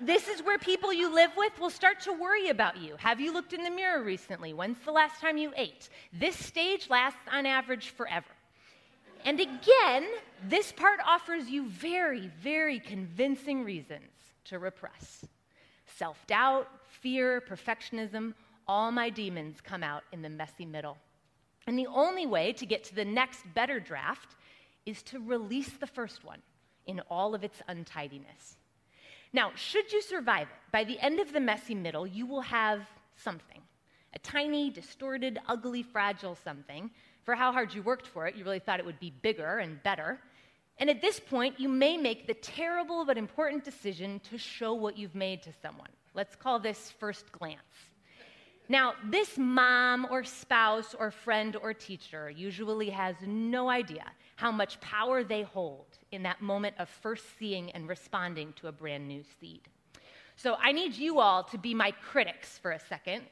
this 0.00 0.28
is 0.28 0.42
where 0.42 0.58
people 0.58 0.92
you 0.92 1.12
live 1.12 1.32
with 1.36 1.58
will 1.58 1.70
start 1.70 2.00
to 2.00 2.12
worry 2.12 2.48
about 2.48 2.76
you. 2.76 2.94
Have 2.98 3.20
you 3.20 3.32
looked 3.32 3.52
in 3.52 3.62
the 3.62 3.70
mirror 3.70 4.02
recently? 4.02 4.52
When's 4.52 4.78
the 4.84 4.92
last 4.92 5.20
time 5.20 5.36
you 5.36 5.52
ate? 5.56 5.88
This 6.12 6.36
stage 6.36 6.88
lasts 6.88 7.18
on 7.32 7.46
average 7.46 7.90
forever. 7.90 8.26
And 9.24 9.40
again, 9.40 10.06
this 10.48 10.72
part 10.72 11.00
offers 11.06 11.48
you 11.48 11.68
very, 11.68 12.30
very 12.40 12.78
convincing 12.78 13.64
reasons 13.64 14.10
to 14.44 14.58
repress 14.58 15.24
self 15.96 16.26
doubt, 16.26 16.68
fear, 17.00 17.40
perfectionism, 17.40 18.34
all 18.66 18.92
my 18.92 19.10
demons 19.10 19.60
come 19.60 19.82
out 19.82 20.04
in 20.12 20.22
the 20.22 20.28
messy 20.28 20.64
middle. 20.64 20.96
And 21.66 21.78
the 21.78 21.86
only 21.86 22.26
way 22.26 22.52
to 22.54 22.66
get 22.66 22.84
to 22.84 22.94
the 22.94 23.04
next 23.04 23.42
better 23.54 23.80
draft 23.80 24.36
is 24.86 25.02
to 25.04 25.18
release 25.18 25.70
the 25.70 25.86
first 25.86 26.24
one 26.24 26.40
in 26.86 27.00
all 27.10 27.34
of 27.34 27.44
its 27.44 27.60
untidiness. 27.68 28.56
Now, 29.32 29.52
should 29.54 29.92
you 29.92 30.00
survive 30.00 30.48
it, 30.48 30.72
by 30.72 30.84
the 30.84 30.98
end 31.00 31.20
of 31.20 31.32
the 31.32 31.40
messy 31.40 31.74
middle, 31.74 32.06
you 32.06 32.26
will 32.26 32.40
have 32.40 32.82
something 33.16 33.60
a 34.14 34.18
tiny, 34.20 34.70
distorted, 34.70 35.38
ugly, 35.46 35.82
fragile 35.82 36.34
something 36.34 36.90
for 37.28 37.34
how 37.34 37.52
hard 37.52 37.74
you 37.74 37.82
worked 37.82 38.06
for 38.06 38.26
it. 38.26 38.36
You 38.36 38.42
really 38.42 38.58
thought 38.58 38.80
it 38.80 38.86
would 38.86 39.00
be 39.00 39.10
bigger 39.10 39.58
and 39.58 39.82
better. 39.82 40.18
And 40.78 40.88
at 40.88 41.02
this 41.02 41.20
point, 41.20 41.60
you 41.60 41.68
may 41.68 41.98
make 41.98 42.26
the 42.26 42.32
terrible 42.32 43.04
but 43.04 43.18
important 43.18 43.64
decision 43.64 44.18
to 44.30 44.38
show 44.38 44.72
what 44.72 44.96
you've 44.96 45.14
made 45.14 45.42
to 45.42 45.52
someone. 45.60 45.90
Let's 46.14 46.34
call 46.34 46.58
this 46.58 46.90
first 46.98 47.30
glance. 47.30 47.60
Now, 48.70 48.94
this 49.10 49.36
mom 49.36 50.06
or 50.10 50.24
spouse 50.24 50.94
or 50.98 51.10
friend 51.10 51.54
or 51.56 51.74
teacher 51.74 52.30
usually 52.30 52.88
has 52.88 53.14
no 53.26 53.68
idea 53.68 54.06
how 54.36 54.50
much 54.50 54.80
power 54.80 55.22
they 55.22 55.42
hold 55.42 55.98
in 56.12 56.22
that 56.22 56.40
moment 56.40 56.76
of 56.78 56.88
first 56.88 57.26
seeing 57.38 57.70
and 57.72 57.90
responding 57.90 58.54
to 58.54 58.68
a 58.68 58.72
brand 58.72 59.06
new 59.06 59.22
seed. 59.38 59.68
So 60.36 60.56
I 60.62 60.72
need 60.72 60.94
you 60.94 61.20
all 61.20 61.44
to 61.44 61.58
be 61.58 61.74
my 61.74 61.90
critics 61.90 62.56
for 62.56 62.70
a 62.70 62.80
second 62.80 63.24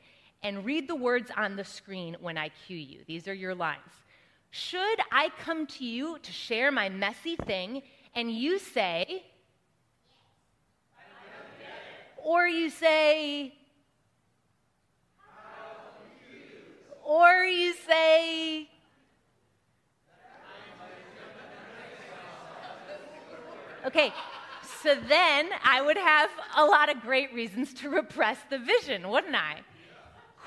and 0.46 0.64
read 0.64 0.86
the 0.86 0.94
words 0.94 1.32
on 1.36 1.56
the 1.56 1.64
screen 1.64 2.16
when 2.20 2.38
I 2.38 2.50
cue 2.50 2.76
you. 2.76 3.00
These 3.08 3.26
are 3.26 3.34
your 3.34 3.52
lines. 3.52 3.80
Should 4.50 5.00
I 5.10 5.30
come 5.40 5.66
to 5.66 5.84
you 5.84 6.20
to 6.22 6.32
share 6.32 6.70
my 6.70 6.88
messy 6.88 7.34
thing 7.34 7.82
and 8.14 8.30
you 8.30 8.60
say, 8.60 9.24
or 12.16 12.46
you 12.46 12.70
say, 12.70 13.54
Or 17.04 17.44
you 17.44 17.72
say, 17.86 18.68
Okay, 23.84 24.12
so 24.82 24.96
then 25.08 25.48
I 25.64 25.80
would 25.82 25.96
have 25.96 26.30
a 26.56 26.64
lot 26.64 26.88
of 26.88 27.00
great 27.00 27.32
reasons 27.32 27.74
to 27.74 27.90
repress 27.90 28.38
the 28.50 28.58
vision, 28.58 29.08
wouldn't 29.08 29.36
I? 29.36 29.62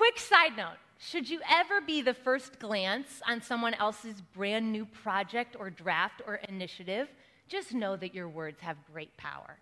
Quick 0.00 0.18
side 0.18 0.56
note 0.56 0.78
should 0.96 1.28
you 1.28 1.40
ever 1.46 1.82
be 1.82 2.00
the 2.00 2.14
first 2.14 2.58
glance 2.58 3.20
on 3.28 3.42
someone 3.42 3.74
else's 3.74 4.22
brand 4.34 4.72
new 4.72 4.86
project 4.86 5.56
or 5.58 5.68
draft 5.68 6.22
or 6.26 6.36
initiative, 6.48 7.08
just 7.48 7.74
know 7.74 7.96
that 7.96 8.14
your 8.14 8.26
words 8.26 8.58
have 8.62 8.78
great 8.90 9.14
power. 9.18 9.58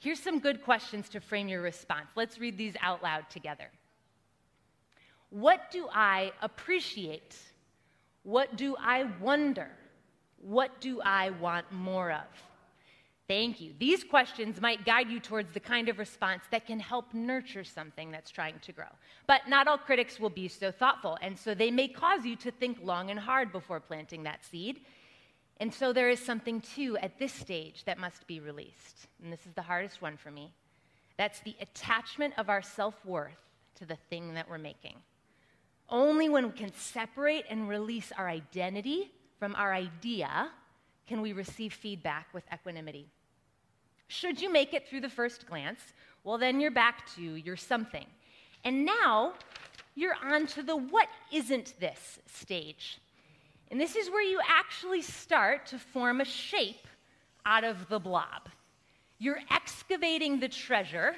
Here's 0.00 0.18
some 0.18 0.40
good 0.40 0.64
questions 0.64 1.08
to 1.10 1.20
frame 1.20 1.46
your 1.46 1.62
response. 1.62 2.08
Let's 2.16 2.40
read 2.40 2.58
these 2.58 2.74
out 2.80 3.04
loud 3.04 3.30
together. 3.30 3.70
What 5.30 5.70
do 5.70 5.86
I 5.94 6.32
appreciate? 6.42 7.36
What 8.24 8.56
do 8.56 8.74
I 8.80 9.04
wonder? 9.20 9.70
What 10.38 10.80
do 10.80 11.00
I 11.02 11.30
want 11.30 11.70
more 11.70 12.10
of? 12.10 12.51
Thank 13.28 13.60
you. 13.60 13.72
These 13.78 14.04
questions 14.04 14.60
might 14.60 14.84
guide 14.84 15.08
you 15.08 15.20
towards 15.20 15.52
the 15.52 15.60
kind 15.60 15.88
of 15.88 15.98
response 15.98 16.42
that 16.50 16.66
can 16.66 16.80
help 16.80 17.14
nurture 17.14 17.64
something 17.64 18.10
that's 18.10 18.30
trying 18.30 18.58
to 18.60 18.72
grow. 18.72 18.92
But 19.26 19.48
not 19.48 19.68
all 19.68 19.78
critics 19.78 20.18
will 20.18 20.30
be 20.30 20.48
so 20.48 20.72
thoughtful, 20.72 21.16
and 21.22 21.38
so 21.38 21.54
they 21.54 21.70
may 21.70 21.88
cause 21.88 22.24
you 22.24 22.36
to 22.36 22.50
think 22.50 22.78
long 22.82 23.10
and 23.10 23.18
hard 23.18 23.52
before 23.52 23.80
planting 23.80 24.24
that 24.24 24.44
seed. 24.44 24.80
And 25.60 25.72
so 25.72 25.92
there 25.92 26.10
is 26.10 26.18
something, 26.18 26.60
too, 26.60 26.96
at 26.98 27.18
this 27.18 27.32
stage 27.32 27.84
that 27.84 27.98
must 27.98 28.26
be 28.26 28.40
released. 28.40 29.06
And 29.22 29.32
this 29.32 29.46
is 29.46 29.52
the 29.54 29.62
hardest 29.62 30.02
one 30.02 30.16
for 30.16 30.30
me. 30.30 30.52
That's 31.16 31.40
the 31.40 31.54
attachment 31.60 32.34
of 32.36 32.48
our 32.48 32.62
self 32.62 33.04
worth 33.04 33.38
to 33.76 33.86
the 33.86 33.96
thing 34.10 34.34
that 34.34 34.48
we're 34.48 34.58
making. 34.58 34.96
Only 35.88 36.28
when 36.28 36.46
we 36.46 36.52
can 36.52 36.72
separate 36.74 37.44
and 37.48 37.68
release 37.68 38.10
our 38.16 38.28
identity 38.28 39.12
from 39.38 39.54
our 39.54 39.72
idea 39.72 40.50
can 41.06 41.20
we 41.20 41.32
receive 41.32 41.72
feedback 41.72 42.28
with 42.32 42.44
equanimity. 42.52 43.08
Should 44.08 44.40
you 44.40 44.52
make 44.52 44.74
it 44.74 44.88
through 44.88 45.00
the 45.00 45.08
first 45.08 45.46
glance, 45.46 45.80
well, 46.24 46.38
then 46.38 46.60
you're 46.60 46.70
back 46.70 47.06
to 47.16 47.22
your 47.22 47.56
something. 47.56 48.06
And 48.64 48.84
now 48.84 49.32
you're 49.94 50.16
on 50.24 50.46
to 50.48 50.62
the 50.62 50.76
what 50.76 51.08
isn't 51.32 51.74
this 51.80 52.18
stage. 52.26 53.00
And 53.70 53.80
this 53.80 53.96
is 53.96 54.10
where 54.10 54.22
you 54.22 54.40
actually 54.46 55.02
start 55.02 55.66
to 55.66 55.78
form 55.78 56.20
a 56.20 56.24
shape 56.24 56.86
out 57.44 57.64
of 57.64 57.88
the 57.88 57.98
blob. 57.98 58.48
You're 59.18 59.40
excavating 59.50 60.38
the 60.38 60.48
treasure 60.48 61.14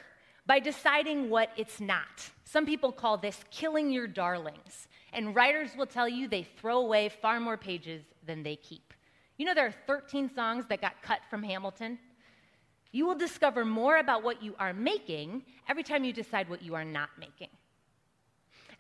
by 0.46 0.60
deciding 0.60 1.30
what 1.30 1.50
it's 1.56 1.80
not. 1.80 2.30
Some 2.44 2.64
people 2.64 2.92
call 2.92 3.16
this 3.16 3.40
killing 3.50 3.90
your 3.90 4.06
darlings. 4.06 4.88
And 5.12 5.34
writers 5.34 5.70
will 5.76 5.86
tell 5.86 6.08
you 6.08 6.28
they 6.28 6.44
throw 6.44 6.78
away 6.78 7.08
far 7.08 7.40
more 7.40 7.56
pages 7.56 8.02
than 8.26 8.42
they 8.42 8.56
keep. 8.56 8.93
You 9.36 9.46
know, 9.46 9.54
there 9.54 9.66
are 9.66 9.74
13 9.86 10.30
songs 10.34 10.64
that 10.68 10.80
got 10.80 11.02
cut 11.02 11.20
from 11.28 11.42
Hamilton. 11.42 11.98
You 12.92 13.06
will 13.06 13.16
discover 13.16 13.64
more 13.64 13.96
about 13.98 14.22
what 14.22 14.42
you 14.42 14.54
are 14.58 14.72
making 14.72 15.42
every 15.68 15.82
time 15.82 16.04
you 16.04 16.12
decide 16.12 16.48
what 16.48 16.62
you 16.62 16.74
are 16.74 16.84
not 16.84 17.10
making. 17.18 17.48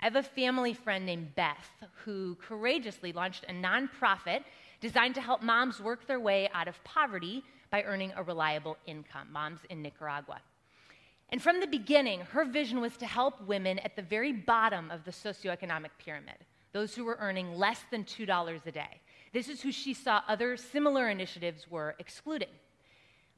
I 0.00 0.04
have 0.04 0.16
a 0.16 0.22
family 0.22 0.74
friend 0.74 1.04
named 1.04 1.34
Beth 1.34 1.70
who 2.04 2.36
courageously 2.36 3.12
launched 3.12 3.44
a 3.48 3.52
nonprofit 3.52 4.44
designed 4.80 5.14
to 5.16 5.20
help 5.20 5.42
moms 5.42 5.80
work 5.80 6.06
their 6.06 6.20
way 6.20 6.48
out 6.52 6.68
of 6.68 6.82
poverty 6.84 7.42
by 7.70 7.82
earning 7.82 8.12
a 8.14 8.22
reliable 8.22 8.76
income, 8.86 9.28
moms 9.32 9.60
in 9.70 9.82
Nicaragua. 9.82 10.40
And 11.30 11.42
from 11.42 11.58
the 11.58 11.66
beginning, 11.66 12.20
her 12.20 12.44
vision 12.44 12.80
was 12.80 12.96
to 12.98 13.06
help 13.06 13.44
women 13.46 13.78
at 13.80 13.96
the 13.96 14.02
very 14.02 14.32
bottom 14.32 14.90
of 14.90 15.04
the 15.04 15.10
socioeconomic 15.10 15.90
pyramid, 15.98 16.36
those 16.72 16.94
who 16.94 17.04
were 17.04 17.16
earning 17.18 17.56
less 17.56 17.80
than 17.90 18.04
$2 18.04 18.66
a 18.66 18.70
day. 18.70 19.00
This 19.34 19.48
is 19.48 19.60
who 19.60 19.72
she 19.72 19.94
saw 19.94 20.22
other 20.28 20.56
similar 20.56 21.10
initiatives 21.10 21.68
were 21.68 21.96
excluding. 21.98 22.48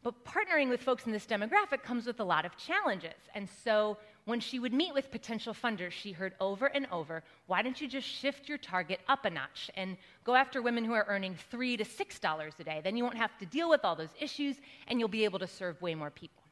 But 0.02 0.26
partnering 0.26 0.68
with 0.68 0.82
folks 0.82 1.06
in 1.06 1.10
this 1.10 1.24
demographic 1.24 1.82
comes 1.82 2.06
with 2.06 2.20
a 2.20 2.24
lot 2.24 2.44
of 2.44 2.54
challenges. 2.58 3.16
And 3.34 3.48
so 3.64 3.96
when 4.26 4.38
she 4.38 4.58
would 4.58 4.74
meet 4.74 4.92
with 4.92 5.10
potential 5.10 5.54
funders, 5.54 5.92
she 5.92 6.12
heard 6.12 6.34
over 6.38 6.66
and 6.66 6.86
over 6.92 7.24
why 7.46 7.62
don't 7.62 7.80
you 7.80 7.88
just 7.88 8.06
shift 8.06 8.46
your 8.46 8.58
target 8.58 9.00
up 9.08 9.24
a 9.24 9.30
notch 9.30 9.70
and 9.74 9.96
go 10.22 10.34
after 10.34 10.60
women 10.60 10.84
who 10.84 10.92
are 10.92 11.06
earning 11.08 11.34
three 11.50 11.78
to 11.78 11.84
six 11.84 12.18
dollars 12.18 12.52
a 12.58 12.64
day? 12.64 12.82
Then 12.84 12.98
you 12.98 13.02
won't 13.02 13.16
have 13.16 13.36
to 13.38 13.46
deal 13.46 13.70
with 13.70 13.82
all 13.82 13.96
those 13.96 14.14
issues 14.20 14.56
and 14.88 15.00
you'll 15.00 15.08
be 15.08 15.24
able 15.24 15.38
to 15.38 15.46
serve 15.46 15.80
way 15.80 15.94
more 15.94 16.10
people. 16.10 16.42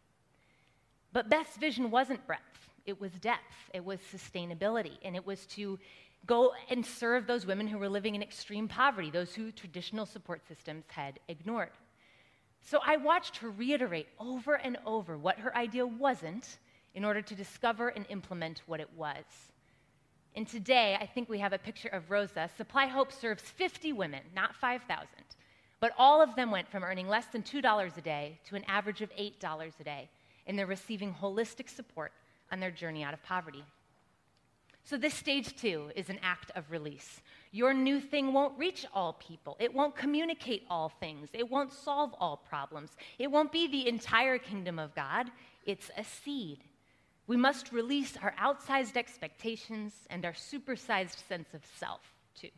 But 1.12 1.28
Beth's 1.28 1.58
vision 1.58 1.90
wasn't 1.90 2.26
breadth, 2.26 2.70
it 2.86 2.98
was 2.98 3.12
depth, 3.12 3.70
it 3.74 3.84
was 3.84 4.00
sustainability, 4.10 4.96
and 5.04 5.14
it 5.14 5.26
was 5.26 5.44
to 5.46 5.78
go 6.26 6.52
and 6.70 6.84
serve 6.84 7.26
those 7.26 7.46
women 7.46 7.66
who 7.66 7.78
were 7.78 7.88
living 7.88 8.14
in 8.14 8.22
extreme 8.22 8.68
poverty, 8.68 9.10
those 9.10 9.34
who 9.34 9.52
traditional 9.52 10.06
support 10.06 10.46
systems 10.46 10.84
had 10.88 11.20
ignored. 11.28 11.70
So 12.62 12.78
I 12.84 12.96
watched 12.96 13.38
her 13.38 13.50
reiterate 13.50 14.08
over 14.18 14.54
and 14.54 14.78
over 14.86 15.18
what 15.18 15.38
her 15.38 15.54
idea 15.56 15.86
wasn't 15.86 16.58
in 16.94 17.04
order 17.04 17.20
to 17.20 17.34
discover 17.34 17.88
and 17.88 18.06
implement 18.08 18.62
what 18.66 18.80
it 18.80 18.88
was. 18.96 19.24
And 20.36 20.48
today, 20.48 20.96
I 21.00 21.06
think 21.06 21.28
we 21.28 21.38
have 21.38 21.52
a 21.52 21.58
picture 21.58 21.88
of 21.88 22.10
Rosa. 22.10 22.48
Supply 22.56 22.86
Hope 22.86 23.12
serves 23.12 23.42
50 23.42 23.92
women, 23.92 24.22
not 24.34 24.56
5,000. 24.56 25.06
But 25.80 25.92
all 25.98 26.22
of 26.22 26.34
them 26.34 26.50
went 26.50 26.70
from 26.70 26.82
earning 26.82 27.08
less 27.08 27.26
than 27.26 27.42
$2 27.42 27.96
a 27.96 28.00
day 28.00 28.38
to 28.48 28.56
an 28.56 28.64
average 28.66 29.02
of 29.02 29.14
$8 29.14 29.80
a 29.80 29.84
day 29.84 30.08
and 30.46 30.58
they're 30.58 30.66
receiving 30.66 31.14
holistic 31.14 31.68
support 31.68 32.12
on 32.52 32.60
their 32.60 32.70
journey 32.70 33.02
out 33.02 33.14
of 33.14 33.22
poverty. 33.22 33.64
So, 34.86 34.98
this 34.98 35.14
stage 35.14 35.56
two 35.56 35.90
is 35.96 36.10
an 36.10 36.18
act 36.22 36.50
of 36.54 36.70
release. 36.70 37.22
Your 37.52 37.72
new 37.72 38.00
thing 38.00 38.34
won't 38.34 38.58
reach 38.58 38.84
all 38.92 39.14
people. 39.14 39.56
It 39.58 39.72
won't 39.72 39.96
communicate 39.96 40.64
all 40.68 40.90
things. 40.90 41.30
It 41.32 41.50
won't 41.50 41.72
solve 41.72 42.14
all 42.20 42.36
problems. 42.36 42.90
It 43.18 43.30
won't 43.30 43.50
be 43.50 43.66
the 43.66 43.88
entire 43.88 44.36
kingdom 44.36 44.78
of 44.78 44.94
God. 44.94 45.30
It's 45.64 45.90
a 45.96 46.04
seed. 46.04 46.58
We 47.26 47.38
must 47.38 47.72
release 47.72 48.18
our 48.18 48.34
outsized 48.38 48.98
expectations 48.98 49.94
and 50.10 50.26
our 50.26 50.34
supersized 50.34 51.26
sense 51.28 51.54
of 51.54 51.62
self, 51.78 52.02
too. 52.38 52.50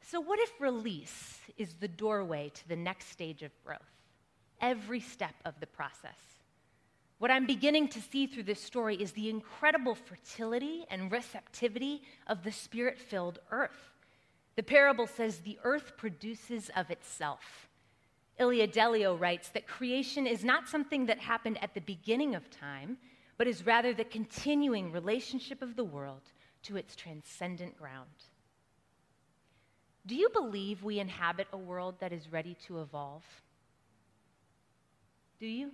So, 0.00 0.20
what 0.20 0.38
if 0.38 0.60
release 0.60 1.40
is 1.56 1.74
the 1.74 1.88
doorway 1.88 2.52
to 2.54 2.68
the 2.68 2.76
next 2.76 3.08
stage 3.08 3.42
of 3.42 3.50
growth? 3.64 3.80
Every 4.60 5.00
step 5.00 5.34
of 5.44 5.58
the 5.58 5.66
process. 5.66 6.31
What 7.22 7.30
I'm 7.30 7.46
beginning 7.46 7.86
to 7.90 8.00
see 8.00 8.26
through 8.26 8.42
this 8.42 8.60
story 8.60 8.96
is 8.96 9.12
the 9.12 9.30
incredible 9.30 9.94
fertility 9.94 10.84
and 10.90 11.12
receptivity 11.12 12.02
of 12.26 12.42
the 12.42 12.50
spirit 12.50 12.98
filled 12.98 13.38
earth. 13.52 13.92
The 14.56 14.64
parable 14.64 15.06
says 15.06 15.38
the 15.38 15.60
earth 15.62 15.92
produces 15.96 16.68
of 16.74 16.90
itself. 16.90 17.68
Ilia 18.40 18.66
Delio 18.66 19.14
writes 19.14 19.50
that 19.50 19.68
creation 19.68 20.26
is 20.26 20.42
not 20.44 20.68
something 20.68 21.06
that 21.06 21.20
happened 21.20 21.62
at 21.62 21.74
the 21.74 21.80
beginning 21.82 22.34
of 22.34 22.50
time, 22.50 22.98
but 23.38 23.46
is 23.46 23.64
rather 23.64 23.94
the 23.94 24.02
continuing 24.02 24.90
relationship 24.90 25.62
of 25.62 25.76
the 25.76 25.84
world 25.84 26.22
to 26.64 26.76
its 26.76 26.96
transcendent 26.96 27.78
ground. 27.78 28.10
Do 30.06 30.16
you 30.16 30.28
believe 30.30 30.82
we 30.82 30.98
inhabit 30.98 31.46
a 31.52 31.56
world 31.56 32.00
that 32.00 32.12
is 32.12 32.32
ready 32.32 32.56
to 32.66 32.80
evolve? 32.80 33.22
Do 35.38 35.46
you? 35.46 35.70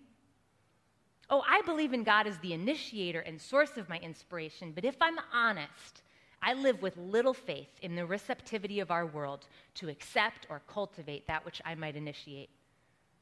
Oh, 1.31 1.43
I 1.47 1.61
believe 1.63 1.93
in 1.93 2.05
God 2.05 2.27
as 2.27 2.39
the 2.39 2.55
initiator 2.55 3.21
and 3.21 3.41
source 3.41 3.77
of 3.77 3.89
my 3.89 3.99
inspiration, 3.99 4.73
but 4.75 4.85
if 4.85 4.97
I'm 5.01 5.19
honest, 5.33 6.03
I 6.41 6.55
live 6.55 6.81
with 6.81 6.97
little 6.97 7.35
faith 7.35 7.69
in 7.83 7.97
the 7.97 8.07
receptivity 8.07 8.81
of 8.81 8.91
our 8.91 9.05
world 9.05 9.47
to 9.75 9.89
accept 9.89 10.47
or 10.49 10.63
cultivate 10.73 11.27
that 11.27 11.45
which 11.45 11.61
I 11.65 11.75
might 11.75 11.97
initiate. 11.97 12.49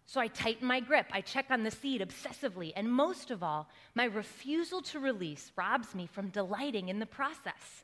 So 0.04 0.20
I 0.20 0.28
tighten 0.28 0.68
my 0.68 0.78
grip, 0.78 1.06
I 1.10 1.20
check 1.20 1.46
on 1.50 1.64
the 1.64 1.70
seed 1.70 2.00
obsessively, 2.00 2.72
and 2.76 2.88
most 2.88 3.32
of 3.32 3.42
all, 3.42 3.68
my 3.96 4.04
refusal 4.04 4.80
to 4.82 5.00
release 5.00 5.50
robs 5.56 5.94
me 5.94 6.06
from 6.06 6.28
delighting 6.28 6.88
in 6.88 7.00
the 7.00 7.06
process. 7.06 7.82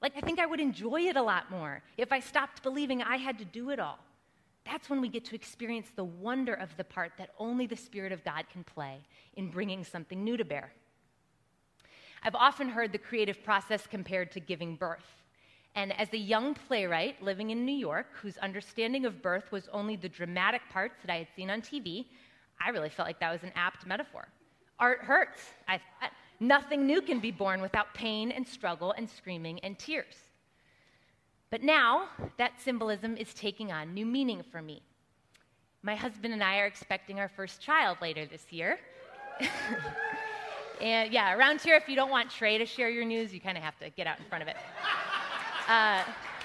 Like, 0.00 0.14
I 0.16 0.20
think 0.22 0.40
I 0.40 0.46
would 0.46 0.58
enjoy 0.58 1.02
it 1.02 1.16
a 1.16 1.22
lot 1.22 1.52
more 1.52 1.82
if 1.96 2.10
I 2.10 2.18
stopped 2.18 2.64
believing 2.64 3.00
I 3.00 3.16
had 3.16 3.38
to 3.38 3.44
do 3.44 3.70
it 3.70 3.78
all. 3.78 4.00
That's 4.64 4.88
when 4.88 5.00
we 5.00 5.08
get 5.08 5.24
to 5.26 5.34
experience 5.34 5.88
the 5.94 6.04
wonder 6.04 6.54
of 6.54 6.76
the 6.76 6.84
part 6.84 7.12
that 7.18 7.30
only 7.38 7.66
the 7.66 7.76
Spirit 7.76 8.12
of 8.12 8.24
God 8.24 8.44
can 8.50 8.64
play 8.64 8.98
in 9.34 9.50
bringing 9.50 9.84
something 9.84 10.22
new 10.22 10.36
to 10.36 10.44
bear. 10.44 10.72
I've 12.22 12.36
often 12.36 12.68
heard 12.68 12.92
the 12.92 12.98
creative 12.98 13.42
process 13.42 13.86
compared 13.86 14.30
to 14.32 14.40
giving 14.40 14.76
birth. 14.76 15.22
And 15.74 15.98
as 15.98 16.12
a 16.12 16.18
young 16.18 16.54
playwright 16.54 17.22
living 17.22 17.50
in 17.50 17.64
New 17.64 17.74
York, 17.74 18.06
whose 18.20 18.36
understanding 18.38 19.06
of 19.06 19.22
birth 19.22 19.50
was 19.50 19.68
only 19.72 19.96
the 19.96 20.08
dramatic 20.08 20.62
parts 20.70 20.96
that 21.02 21.12
I 21.12 21.18
had 21.18 21.28
seen 21.34 21.50
on 21.50 21.62
TV, 21.62 22.06
I 22.64 22.70
really 22.70 22.90
felt 22.90 23.08
like 23.08 23.18
that 23.20 23.32
was 23.32 23.42
an 23.42 23.52
apt 23.56 23.86
metaphor. 23.86 24.28
Art 24.78 25.00
hurts, 25.00 25.40
I 25.66 25.78
thought. 25.78 26.12
Nothing 26.38 26.86
new 26.86 27.00
can 27.00 27.20
be 27.20 27.30
born 27.30 27.62
without 27.62 27.94
pain 27.94 28.32
and 28.32 28.46
struggle 28.46 28.92
and 28.92 29.08
screaming 29.08 29.60
and 29.60 29.78
tears. 29.78 30.16
But 31.52 31.62
now, 31.62 32.08
that 32.38 32.60
symbolism 32.60 33.16
is 33.16 33.34
taking 33.34 33.70
on 33.70 33.92
new 33.92 34.06
meaning 34.06 34.42
for 34.50 34.62
me. 34.62 34.82
My 35.82 35.94
husband 35.94 36.32
and 36.32 36.42
I 36.42 36.58
are 36.60 36.66
expecting 36.66 37.20
our 37.20 37.28
first 37.28 37.60
child 37.60 37.98
later 38.00 38.26
this 38.26 38.50
year. 38.50 38.80
And 40.80 41.12
yeah, 41.12 41.36
around 41.36 41.60
here, 41.60 41.76
if 41.76 41.88
you 41.88 41.94
don't 41.94 42.10
want 42.10 42.28
Trey 42.28 42.58
to 42.58 42.66
share 42.66 42.90
your 42.90 43.04
news, 43.04 43.32
you 43.32 43.40
kind 43.40 43.56
of 43.56 43.62
have 43.62 43.78
to 43.78 43.90
get 43.90 44.08
out 44.08 44.18
in 44.18 44.24
front 44.24 44.42
of 44.42 44.48
it. 44.48 44.56
Uh, 45.68 46.02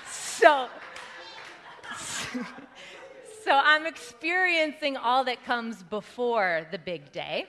so, 0.08 0.70
so 3.44 3.52
I'm 3.52 3.88
experiencing 3.88 4.96
all 4.96 5.24
that 5.24 5.44
comes 5.44 5.82
before 5.82 6.68
the 6.70 6.78
big 6.78 7.12
day. 7.12 7.48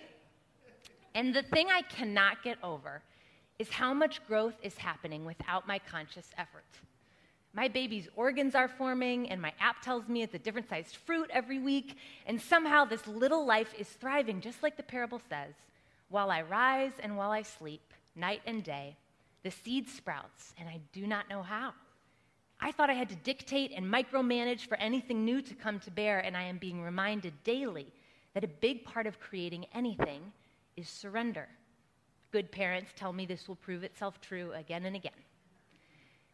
And 1.14 1.34
the 1.34 1.42
thing 1.42 1.68
I 1.70 1.82
cannot 1.82 2.42
get 2.42 2.56
over 2.62 3.02
is 3.58 3.68
how 3.68 3.92
much 3.92 4.26
growth 4.26 4.54
is 4.62 4.78
happening 4.78 5.26
without 5.26 5.68
my 5.68 5.78
conscious 5.78 6.30
effort. 6.38 6.64
My 7.58 7.66
baby's 7.66 8.08
organs 8.14 8.54
are 8.54 8.68
forming, 8.68 9.30
and 9.30 9.42
my 9.42 9.52
app 9.58 9.82
tells 9.82 10.08
me 10.08 10.22
it's 10.22 10.32
a 10.36 10.38
different 10.38 10.68
sized 10.68 10.94
fruit 10.94 11.28
every 11.32 11.58
week, 11.58 11.96
and 12.24 12.40
somehow 12.40 12.84
this 12.84 13.04
little 13.08 13.44
life 13.44 13.74
is 13.76 13.88
thriving, 13.88 14.40
just 14.40 14.62
like 14.62 14.76
the 14.76 14.84
parable 14.84 15.20
says. 15.28 15.54
While 16.08 16.30
I 16.30 16.42
rise 16.42 16.92
and 17.02 17.16
while 17.16 17.32
I 17.32 17.42
sleep, 17.42 17.92
night 18.14 18.42
and 18.46 18.62
day, 18.62 18.96
the 19.42 19.50
seed 19.50 19.88
sprouts, 19.88 20.54
and 20.56 20.68
I 20.68 20.78
do 20.92 21.04
not 21.08 21.28
know 21.28 21.42
how. 21.42 21.72
I 22.60 22.70
thought 22.70 22.90
I 22.90 22.94
had 22.94 23.08
to 23.08 23.16
dictate 23.16 23.72
and 23.74 23.92
micromanage 23.92 24.68
for 24.68 24.76
anything 24.76 25.24
new 25.24 25.42
to 25.42 25.54
come 25.54 25.80
to 25.80 25.90
bear, 25.90 26.20
and 26.20 26.36
I 26.36 26.44
am 26.44 26.58
being 26.58 26.80
reminded 26.80 27.42
daily 27.42 27.88
that 28.34 28.44
a 28.44 28.48
big 28.60 28.84
part 28.84 29.08
of 29.08 29.18
creating 29.18 29.66
anything 29.74 30.32
is 30.76 30.88
surrender. 30.88 31.48
Good 32.30 32.52
parents 32.52 32.92
tell 32.94 33.12
me 33.12 33.26
this 33.26 33.48
will 33.48 33.56
prove 33.56 33.82
itself 33.82 34.20
true 34.20 34.52
again 34.52 34.84
and 34.84 34.94
again. 34.94 35.10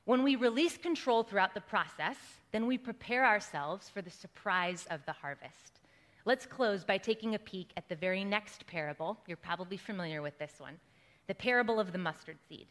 When 0.05 0.23
we 0.23 0.37
release 0.37 0.77
control 0.77 1.23
throughout 1.23 1.55
the 1.55 1.61
process, 1.61 2.17
then 2.53 2.67
we 2.67 2.77
prepare 2.77 3.25
ourselves 3.25 3.89
for 3.89 4.03
the 4.03 4.11
surprise 4.11 4.87
of 4.91 5.05
the 5.07 5.13
harvest. 5.13 5.81
Let's 6.27 6.47
close 6.47 6.85
by 6.85 6.99
taking 6.99 7.35
a 7.35 7.39
peek 7.39 7.71
at 7.77 7.89
the 7.89 7.97
very 7.97 8.25
next 8.25 8.67
parable. 8.67 9.19
You're 9.27 9.37
probably 9.37 9.77
familiar 9.77 10.23
with 10.23 10.39
this 10.39 10.55
one 10.59 10.79
the 11.27 11.35
parable 11.35 11.81
of 11.81 11.91
the 11.91 11.99
mustard 11.99 12.37
seed. 12.49 12.67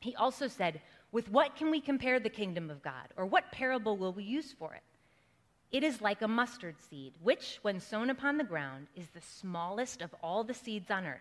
He 0.00 0.14
also 0.16 0.46
said, 0.46 0.82
With 1.10 1.30
what 1.30 1.56
can 1.56 1.70
we 1.70 1.80
compare 1.80 2.20
the 2.20 2.28
kingdom 2.28 2.68
of 2.68 2.82
God? 2.82 3.08
Or 3.16 3.24
what 3.24 3.50
parable 3.50 3.96
will 3.96 4.12
we 4.12 4.24
use 4.24 4.52
for 4.52 4.74
it? 4.74 4.82
It 5.70 5.82
is 5.82 6.02
like 6.02 6.20
a 6.20 6.28
mustard 6.28 6.76
seed, 6.78 7.14
which, 7.22 7.58
when 7.62 7.80
sown 7.80 8.10
upon 8.10 8.36
the 8.36 8.44
ground, 8.44 8.88
is 8.94 9.08
the 9.08 9.22
smallest 9.22 10.02
of 10.02 10.14
all 10.22 10.44
the 10.44 10.52
seeds 10.52 10.90
on 10.90 11.06
earth. 11.06 11.20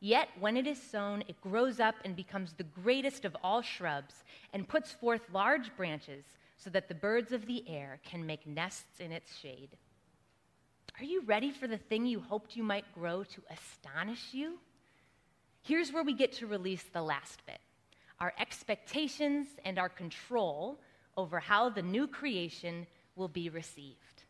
Yet, 0.00 0.28
when 0.38 0.56
it 0.56 0.66
is 0.66 0.82
sown, 0.82 1.22
it 1.28 1.40
grows 1.42 1.78
up 1.78 1.94
and 2.04 2.16
becomes 2.16 2.54
the 2.54 2.64
greatest 2.64 3.26
of 3.26 3.36
all 3.44 3.60
shrubs 3.60 4.24
and 4.54 4.66
puts 4.66 4.92
forth 4.92 5.20
large 5.32 5.76
branches 5.76 6.24
so 6.56 6.70
that 6.70 6.88
the 6.88 6.94
birds 6.94 7.32
of 7.32 7.46
the 7.46 7.62
air 7.68 8.00
can 8.04 8.24
make 8.24 8.46
nests 8.46 8.98
in 8.98 9.12
its 9.12 9.38
shade. 9.38 9.76
Are 10.98 11.04
you 11.04 11.22
ready 11.22 11.50
for 11.50 11.66
the 11.66 11.78
thing 11.78 12.06
you 12.06 12.20
hoped 12.20 12.56
you 12.56 12.62
might 12.62 12.94
grow 12.94 13.24
to 13.24 13.42
astonish 13.50 14.32
you? 14.32 14.58
Here's 15.62 15.92
where 15.92 16.02
we 16.02 16.14
get 16.14 16.32
to 16.34 16.46
release 16.46 16.84
the 16.84 17.02
last 17.02 17.44
bit 17.46 17.58
our 18.18 18.34
expectations 18.38 19.48
and 19.64 19.78
our 19.78 19.88
control 19.88 20.78
over 21.16 21.40
how 21.40 21.70
the 21.70 21.82
new 21.82 22.06
creation 22.06 22.86
will 23.16 23.28
be 23.28 23.48
received. 23.48 24.24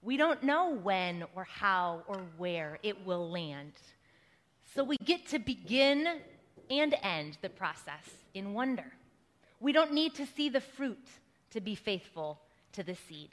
We 0.00 0.16
don't 0.16 0.42
know 0.42 0.70
when 0.70 1.24
or 1.34 1.44
how 1.44 2.02
or 2.06 2.20
where 2.38 2.78
it 2.82 3.06
will 3.06 3.30
land. 3.30 3.72
So 4.74 4.82
we 4.82 4.96
get 4.96 5.28
to 5.28 5.38
begin 5.38 6.08
and 6.68 6.96
end 7.02 7.38
the 7.42 7.48
process 7.48 8.10
in 8.34 8.54
wonder. 8.54 8.92
We 9.60 9.72
don't 9.72 9.92
need 9.92 10.16
to 10.16 10.26
see 10.26 10.48
the 10.48 10.60
fruit 10.60 11.06
to 11.52 11.60
be 11.60 11.76
faithful 11.76 12.40
to 12.72 12.82
the 12.82 12.96
seed. 12.96 13.30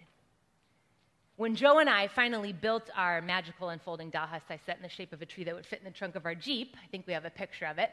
When 1.38 1.56
Joe 1.56 1.80
and 1.80 1.90
I 1.90 2.08
finally 2.08 2.54
built 2.54 2.92
our 2.96 3.22
magical 3.22 3.70
unfolding 3.70 4.12
dollhouse 4.12 4.44
I 4.52 4.60
set 4.64 4.78
in 4.78 4.84
the 4.84 4.90
shape 4.90 5.14
of 5.14 5.24
a 5.24 5.26
tree 5.26 5.44
that 5.46 5.56
would 5.56 5.66
fit 5.66 5.80
in 5.80 5.86
the 5.86 5.98
trunk 5.98 6.16
of 6.16 6.28
our 6.28 6.36
Jeep, 6.36 6.78
I 6.84 6.86
think 6.88 7.08
we 7.08 7.14
have 7.14 7.26
a 7.26 7.32
picture 7.32 7.66
of 7.66 7.80
it. 7.80 7.90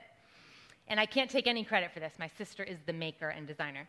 And 0.86 1.00
I 1.00 1.06
can't 1.06 1.30
take 1.30 1.46
any 1.46 1.64
credit 1.64 1.92
for 1.92 2.00
this. 2.00 2.12
My 2.18 2.30
sister 2.36 2.62
is 2.62 2.76
the 2.84 2.92
maker 2.92 3.30
and 3.30 3.46
designer. 3.46 3.88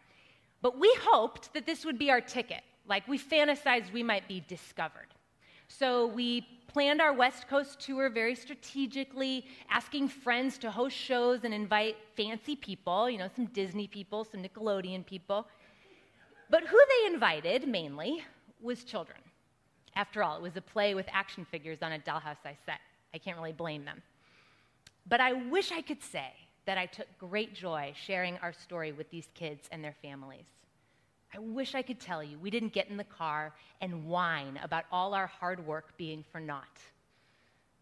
But 0.61 0.79
we 0.79 0.95
hoped 1.01 1.53
that 1.53 1.65
this 1.65 1.83
would 1.83 1.99
be 1.99 2.09
our 2.11 2.21
ticket. 2.21 2.61
Like 2.87 3.05
we 3.09 3.19
fantasized 3.19 3.91
we 3.91 4.03
might 4.03 4.27
be 4.27 4.41
discovered. 4.47 5.07
So 5.69 6.07
we 6.07 6.41
planned 6.67 7.01
our 7.01 7.13
West 7.13 7.47
Coast 7.47 7.79
tour 7.79 8.09
very 8.09 8.35
strategically, 8.35 9.45
asking 9.69 10.09
friends 10.09 10.57
to 10.59 10.69
host 10.69 10.95
shows 10.95 11.43
and 11.43 11.53
invite 11.53 11.95
fancy 12.15 12.55
people, 12.55 13.09
you 13.09 13.17
know, 13.17 13.29
some 13.35 13.45
Disney 13.45 13.87
people, 13.87 14.23
some 14.23 14.43
Nickelodeon 14.43 15.05
people. 15.05 15.47
But 16.49 16.63
who 16.65 16.77
they 16.77 17.13
invited 17.13 17.67
mainly 17.67 18.23
was 18.61 18.83
children. 18.83 19.19
After 19.95 20.23
all, 20.23 20.35
it 20.35 20.41
was 20.41 20.57
a 20.57 20.61
play 20.61 20.95
with 20.95 21.07
action 21.11 21.45
figures 21.45 21.79
on 21.81 21.93
a 21.93 21.99
dollhouse 21.99 22.45
I 22.45 22.57
set. 22.65 22.79
I 23.13 23.17
can't 23.17 23.37
really 23.37 23.53
blame 23.53 23.85
them. 23.85 24.01
But 25.07 25.21
I 25.21 25.33
wish 25.33 25.71
I 25.71 25.81
could 25.81 26.03
say 26.03 26.31
that 26.65 26.77
I 26.77 26.85
took 26.85 27.07
great 27.17 27.55
joy 27.55 27.93
sharing 27.95 28.37
our 28.37 28.53
story 28.53 28.91
with 28.91 29.09
these 29.09 29.27
kids 29.33 29.67
and 29.71 29.83
their 29.83 29.95
families. 30.01 30.58
I 31.33 31.39
wish 31.39 31.75
I 31.75 31.81
could 31.81 31.99
tell 31.99 32.23
you 32.23 32.39
we 32.39 32.49
didn't 32.49 32.73
get 32.73 32.89
in 32.89 32.97
the 32.97 33.03
car 33.03 33.53
and 33.81 34.05
whine 34.05 34.59
about 34.63 34.85
all 34.91 35.13
our 35.13 35.27
hard 35.27 35.65
work 35.65 35.95
being 35.97 36.23
for 36.31 36.39
naught. 36.39 36.79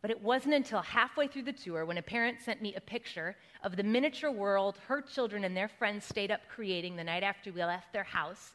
But 0.02 0.12
it 0.12 0.22
wasn't 0.22 0.54
until 0.54 0.82
halfway 0.82 1.28
through 1.28 1.44
the 1.44 1.54
tour 1.54 1.86
when 1.86 1.98
a 1.98 2.02
parent 2.02 2.42
sent 2.42 2.62
me 2.62 2.76
a 2.76 2.82
picture 2.82 3.36
of 3.64 3.76
the 3.76 3.84
miniature 3.84 4.32
world 4.32 4.78
her 4.88 5.02
children 5.02 5.44
and 5.44 5.56
their 5.56 5.68
friends 5.68 6.06
stayed 6.06 6.32
up 6.32 6.42
creating 6.50 6.96
the 6.96 7.04
night 7.04 7.24
after 7.24 7.52
we 7.52 7.64
left 7.64 7.94
their 7.94 8.04
house 8.04 8.52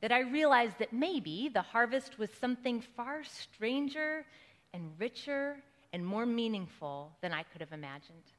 that 0.00 0.12
I 0.12 0.20
realized 0.20 0.78
that 0.78 0.92
maybe 0.92 1.48
the 1.48 1.62
harvest 1.62 2.18
was 2.18 2.30
something 2.30 2.80
far 2.80 3.24
stranger 3.24 4.24
and 4.72 4.92
richer 4.98 5.56
and 5.92 6.04
more 6.04 6.26
meaningful 6.26 7.12
than 7.22 7.32
I 7.32 7.42
could 7.44 7.60
have 7.60 7.72
imagined. 7.72 8.32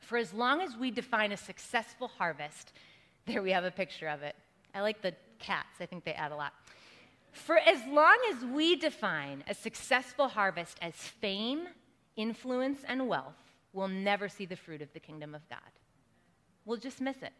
For 0.00 0.16
as 0.16 0.32
long 0.32 0.60
as 0.60 0.76
we 0.76 0.90
define 0.90 1.32
a 1.32 1.36
successful 1.36 2.08
harvest, 2.08 2.72
there 3.26 3.42
we 3.42 3.50
have 3.52 3.64
a 3.64 3.70
picture 3.70 4.08
of 4.08 4.22
it. 4.22 4.34
I 4.74 4.80
like 4.80 5.02
the 5.02 5.14
cats, 5.38 5.80
I 5.80 5.86
think 5.86 6.04
they 6.04 6.12
add 6.12 6.32
a 6.32 6.36
lot. 6.36 6.52
For 7.32 7.58
as 7.58 7.80
long 7.88 8.18
as 8.30 8.44
we 8.44 8.76
define 8.76 9.42
a 9.48 9.54
successful 9.54 10.28
harvest 10.28 10.78
as 10.82 10.94
fame, 10.94 11.66
influence, 12.16 12.80
and 12.86 13.08
wealth, 13.08 13.36
we'll 13.72 13.88
never 13.88 14.28
see 14.28 14.44
the 14.44 14.56
fruit 14.56 14.82
of 14.82 14.92
the 14.92 15.00
kingdom 15.00 15.34
of 15.34 15.48
God. 15.48 15.58
We'll 16.64 16.78
just 16.78 17.00
miss 17.00 17.16
it. 17.22 17.32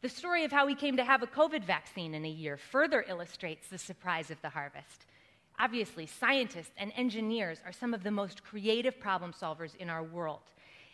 The 0.00 0.08
story 0.08 0.44
of 0.44 0.52
how 0.52 0.64
we 0.64 0.76
came 0.76 0.96
to 0.96 1.04
have 1.04 1.24
a 1.24 1.26
COVID 1.26 1.64
vaccine 1.64 2.14
in 2.14 2.24
a 2.24 2.30
year 2.30 2.56
further 2.56 3.04
illustrates 3.08 3.66
the 3.66 3.78
surprise 3.78 4.30
of 4.30 4.40
the 4.42 4.48
harvest. 4.48 5.06
Obviously, 5.58 6.06
scientists 6.06 6.70
and 6.76 6.92
engineers 6.96 7.60
are 7.66 7.72
some 7.72 7.92
of 7.92 8.04
the 8.04 8.12
most 8.12 8.44
creative 8.44 9.00
problem 9.00 9.32
solvers 9.32 9.74
in 9.76 9.90
our 9.90 10.04
world. 10.04 10.42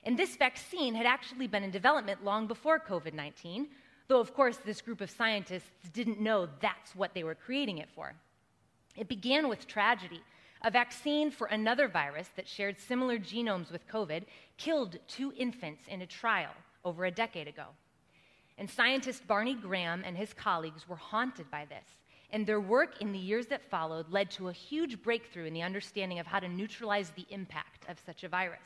And 0.04 0.18
this 0.18 0.36
vaccine 0.36 0.94
had 0.94 1.04
actually 1.04 1.46
been 1.46 1.62
in 1.62 1.70
development 1.70 2.24
long 2.24 2.46
before 2.46 2.80
COVID 2.80 3.12
19, 3.12 3.68
though, 4.08 4.20
of 4.20 4.34
course, 4.34 4.56
this 4.58 4.80
group 4.80 5.00
of 5.00 5.10
scientists 5.10 5.70
didn't 5.92 6.20
know 6.20 6.48
that's 6.60 6.94
what 6.94 7.14
they 7.14 7.24
were 7.24 7.34
creating 7.34 7.78
it 7.78 7.88
for. 7.94 8.14
It 8.96 9.08
began 9.08 9.48
with 9.48 9.66
tragedy. 9.66 10.22
A 10.62 10.70
vaccine 10.70 11.30
for 11.30 11.46
another 11.48 11.88
virus 11.88 12.30
that 12.36 12.48
shared 12.48 12.80
similar 12.80 13.18
genomes 13.18 13.70
with 13.70 13.86
COVID 13.86 14.22
killed 14.56 14.98
two 15.08 15.32
infants 15.36 15.82
in 15.88 16.00
a 16.00 16.06
trial 16.06 16.52
over 16.84 17.04
a 17.04 17.10
decade 17.10 17.48
ago. 17.48 17.66
And 18.56 18.70
scientist 18.70 19.26
Barney 19.26 19.54
Graham 19.54 20.02
and 20.06 20.16
his 20.16 20.32
colleagues 20.32 20.88
were 20.88 20.96
haunted 20.96 21.50
by 21.50 21.66
this. 21.66 21.84
And 22.30 22.46
their 22.46 22.60
work 22.60 23.00
in 23.02 23.12
the 23.12 23.18
years 23.18 23.46
that 23.48 23.68
followed 23.68 24.10
led 24.10 24.30
to 24.32 24.48
a 24.48 24.52
huge 24.52 25.02
breakthrough 25.02 25.44
in 25.44 25.54
the 25.54 25.62
understanding 25.62 26.18
of 26.18 26.26
how 26.26 26.40
to 26.40 26.48
neutralize 26.48 27.10
the 27.10 27.26
impact 27.30 27.88
of 27.88 27.98
such 28.04 28.24
a 28.24 28.28
virus. 28.28 28.60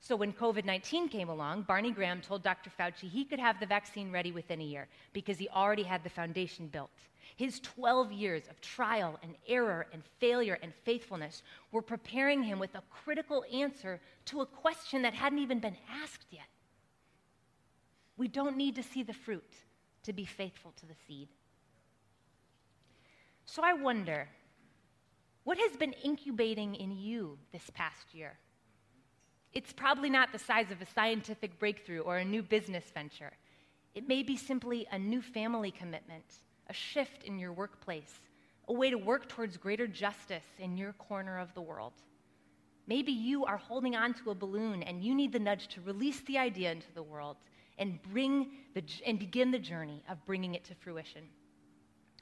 So 0.00 0.14
when 0.14 0.32
COVID 0.32 0.64
19 0.64 1.08
came 1.08 1.28
along, 1.28 1.62
Barney 1.62 1.90
Graham 1.90 2.20
told 2.20 2.42
Dr. 2.42 2.70
Fauci 2.70 3.08
he 3.08 3.24
could 3.24 3.40
have 3.40 3.58
the 3.58 3.66
vaccine 3.66 4.12
ready 4.12 4.32
within 4.32 4.60
a 4.60 4.64
year 4.64 4.88
because 5.12 5.38
he 5.38 5.48
already 5.48 5.82
had 5.82 6.04
the 6.04 6.10
foundation 6.10 6.68
built. 6.68 6.90
His 7.36 7.60
12 7.60 8.12
years 8.12 8.44
of 8.48 8.60
trial 8.60 9.18
and 9.22 9.34
error 9.46 9.86
and 9.92 10.02
failure 10.18 10.58
and 10.62 10.72
faithfulness 10.84 11.42
were 11.72 11.82
preparing 11.82 12.42
him 12.42 12.58
with 12.58 12.74
a 12.74 12.82
critical 12.90 13.44
answer 13.52 14.00
to 14.26 14.40
a 14.40 14.46
question 14.46 15.02
that 15.02 15.12
hadn't 15.12 15.40
even 15.40 15.58
been 15.58 15.76
asked 16.02 16.26
yet. 16.30 16.46
We 18.16 18.28
don't 18.28 18.56
need 18.56 18.76
to 18.76 18.82
see 18.82 19.02
the 19.02 19.12
fruit 19.12 19.52
to 20.04 20.12
be 20.12 20.24
faithful 20.24 20.72
to 20.76 20.86
the 20.86 20.94
seed. 21.06 21.28
So 23.44 23.62
I 23.62 23.74
wonder 23.74 24.28
what 25.44 25.58
has 25.58 25.76
been 25.76 25.92
incubating 26.02 26.74
in 26.74 26.90
you 26.90 27.38
this 27.52 27.70
past 27.74 28.14
year? 28.14 28.38
It's 29.52 29.72
probably 29.72 30.10
not 30.10 30.32
the 30.32 30.38
size 30.38 30.70
of 30.70 30.82
a 30.82 30.86
scientific 30.86 31.58
breakthrough 31.58 32.00
or 32.00 32.18
a 32.18 32.24
new 32.24 32.42
business 32.42 32.84
venture. 32.92 33.32
It 33.94 34.06
may 34.06 34.22
be 34.22 34.36
simply 34.36 34.86
a 34.92 34.98
new 34.98 35.22
family 35.22 35.70
commitment, 35.70 36.24
a 36.68 36.74
shift 36.74 37.24
in 37.24 37.38
your 37.38 37.52
workplace, 37.52 38.20
a 38.68 38.72
way 38.72 38.90
to 38.90 38.98
work 38.98 39.28
towards 39.28 39.56
greater 39.56 39.86
justice 39.86 40.44
in 40.58 40.76
your 40.76 40.92
corner 40.94 41.38
of 41.38 41.54
the 41.54 41.62
world. 41.62 41.94
Maybe 42.86 43.12
you 43.12 43.44
are 43.44 43.56
holding 43.56 43.96
on 43.96 44.14
to 44.14 44.30
a 44.30 44.34
balloon 44.34 44.82
and 44.82 45.02
you 45.02 45.14
need 45.14 45.32
the 45.32 45.38
nudge 45.38 45.68
to 45.68 45.80
release 45.80 46.20
the 46.20 46.38
idea 46.38 46.70
into 46.70 46.92
the 46.94 47.02
world 47.02 47.36
and, 47.78 48.00
bring 48.12 48.50
the, 48.74 48.82
and 49.04 49.18
begin 49.18 49.50
the 49.50 49.58
journey 49.58 50.02
of 50.08 50.24
bringing 50.24 50.54
it 50.54 50.64
to 50.64 50.74
fruition. 50.74 51.22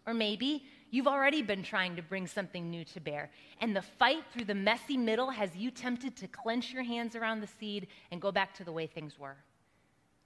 Or 0.06 0.14
maybe 0.14 0.64
you've 0.90 1.06
already 1.06 1.42
been 1.42 1.62
trying 1.62 1.96
to 1.96 2.02
bring 2.02 2.26
something 2.26 2.70
new 2.70 2.84
to 2.84 3.00
bear, 3.00 3.30
and 3.60 3.74
the 3.74 3.82
fight 3.82 4.24
through 4.32 4.44
the 4.44 4.54
messy 4.54 4.96
middle 4.96 5.30
has 5.30 5.56
you 5.56 5.70
tempted 5.70 6.16
to 6.16 6.28
clench 6.28 6.72
your 6.72 6.82
hands 6.82 7.16
around 7.16 7.40
the 7.40 7.46
seed 7.46 7.88
and 8.10 8.20
go 8.20 8.30
back 8.30 8.54
to 8.54 8.64
the 8.64 8.72
way 8.72 8.86
things 8.86 9.18
were. 9.18 9.36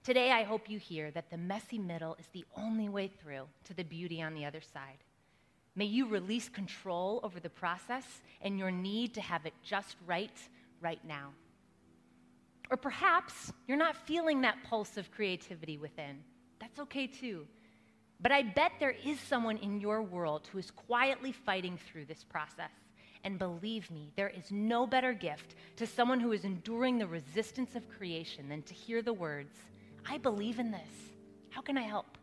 Today, 0.03 0.31
I 0.31 0.43
hope 0.43 0.69
you 0.69 0.79
hear 0.79 1.11
that 1.11 1.29
the 1.29 1.37
messy 1.37 1.77
middle 1.77 2.15
is 2.19 2.27
the 2.33 2.45
only 2.55 2.89
way 2.89 3.07
through 3.07 3.47
to 3.65 3.73
the 3.73 3.83
beauty 3.83 4.21
on 4.21 4.33
the 4.33 4.45
other 4.45 4.61
side. 4.61 5.03
May 5.75 5.85
you 5.85 6.07
release 6.07 6.49
control 6.49 7.19
over 7.23 7.39
the 7.39 7.49
process 7.49 8.05
and 8.41 8.57
your 8.57 8.71
need 8.71 9.13
to 9.13 9.21
have 9.21 9.45
it 9.45 9.53
just 9.63 9.95
right 10.05 10.37
right 10.81 11.03
now. 11.05 11.31
Or 12.69 12.77
perhaps 12.77 13.51
you're 13.67 13.77
not 13.77 13.95
feeling 13.95 14.41
that 14.41 14.57
pulse 14.63 14.97
of 14.97 15.11
creativity 15.11 15.77
within. 15.77 16.23
That's 16.59 16.79
okay 16.79 17.07
too. 17.07 17.47
But 18.21 18.31
I 18.31 18.43
bet 18.43 18.73
there 18.79 18.95
is 19.05 19.19
someone 19.19 19.57
in 19.57 19.79
your 19.79 20.01
world 20.01 20.47
who 20.51 20.57
is 20.57 20.71
quietly 20.71 21.31
fighting 21.31 21.77
through 21.77 22.05
this 22.05 22.23
process. 22.23 22.71
And 23.23 23.39
believe 23.39 23.89
me, 23.91 24.11
there 24.15 24.29
is 24.29 24.51
no 24.51 24.87
better 24.87 25.13
gift 25.13 25.55
to 25.77 25.87
someone 25.87 26.19
who 26.19 26.31
is 26.31 26.45
enduring 26.45 26.97
the 26.97 27.07
resistance 27.07 27.75
of 27.75 27.89
creation 27.89 28.49
than 28.49 28.61
to 28.63 28.73
hear 28.73 29.01
the 29.01 29.13
words, 29.13 29.55
I 30.09 30.17
believe 30.17 30.59
in 30.59 30.71
this. 30.71 30.89
How 31.49 31.61
can 31.61 31.77
I 31.77 31.81
help? 31.81 32.17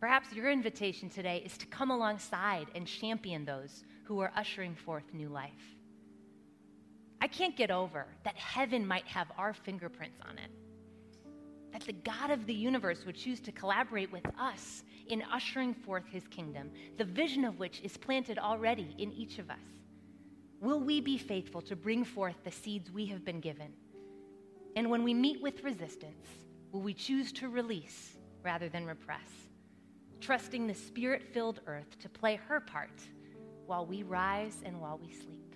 Perhaps 0.00 0.32
your 0.32 0.50
invitation 0.50 1.10
today 1.10 1.42
is 1.44 1.58
to 1.58 1.66
come 1.66 1.90
alongside 1.90 2.68
and 2.74 2.86
champion 2.86 3.44
those 3.44 3.82
who 4.04 4.20
are 4.20 4.32
ushering 4.36 4.74
forth 4.74 5.12
new 5.12 5.28
life. 5.28 5.52
I 7.20 7.26
can't 7.26 7.56
get 7.56 7.70
over 7.70 8.06
that 8.24 8.36
heaven 8.36 8.86
might 8.86 9.06
have 9.06 9.26
our 9.36 9.52
fingerprints 9.52 10.20
on 10.28 10.38
it. 10.38 10.50
That 11.72 11.82
the 11.82 11.92
God 11.92 12.30
of 12.30 12.46
the 12.46 12.54
universe 12.54 13.04
would 13.04 13.16
choose 13.16 13.40
to 13.40 13.52
collaborate 13.52 14.10
with 14.10 14.26
us 14.38 14.84
in 15.08 15.22
ushering 15.32 15.74
forth 15.74 16.06
his 16.10 16.26
kingdom, 16.28 16.70
the 16.96 17.04
vision 17.04 17.44
of 17.44 17.58
which 17.58 17.80
is 17.82 17.96
planted 17.96 18.38
already 18.38 18.94
in 18.98 19.12
each 19.12 19.38
of 19.38 19.50
us. 19.50 19.56
Will 20.60 20.80
we 20.80 21.00
be 21.00 21.18
faithful 21.18 21.60
to 21.62 21.76
bring 21.76 22.04
forth 22.04 22.36
the 22.44 22.50
seeds 22.50 22.90
we 22.90 23.06
have 23.06 23.24
been 23.24 23.40
given? 23.40 23.72
And 24.76 24.90
when 24.90 25.04
we 25.04 25.14
meet 25.14 25.40
with 25.40 25.62
resistance, 25.62 26.26
will 26.72 26.80
we 26.80 26.94
choose 26.94 27.32
to 27.32 27.48
release 27.48 28.16
rather 28.42 28.68
than 28.68 28.84
repress, 28.84 29.28
trusting 30.20 30.66
the 30.66 30.74
spirit 30.74 31.22
filled 31.32 31.60
earth 31.66 31.98
to 32.00 32.08
play 32.08 32.36
her 32.48 32.60
part 32.60 33.02
while 33.66 33.86
we 33.86 34.02
rise 34.02 34.62
and 34.64 34.80
while 34.80 34.98
we 35.00 35.10
sleep? 35.10 35.54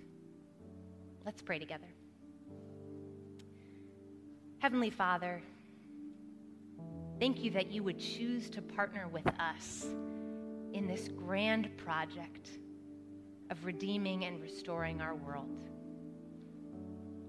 Let's 1.25 1.41
pray 1.41 1.59
together. 1.59 1.87
Heavenly 4.59 4.89
Father, 4.89 5.41
thank 7.19 7.43
you 7.43 7.51
that 7.51 7.71
you 7.71 7.83
would 7.83 7.99
choose 7.99 8.49
to 8.51 8.61
partner 8.61 9.07
with 9.07 9.27
us 9.39 9.85
in 10.73 10.87
this 10.87 11.07
grand 11.07 11.75
project 11.77 12.49
of 13.49 13.65
redeeming 13.65 14.25
and 14.25 14.41
restoring 14.41 15.01
our 15.01 15.15
world. 15.15 15.63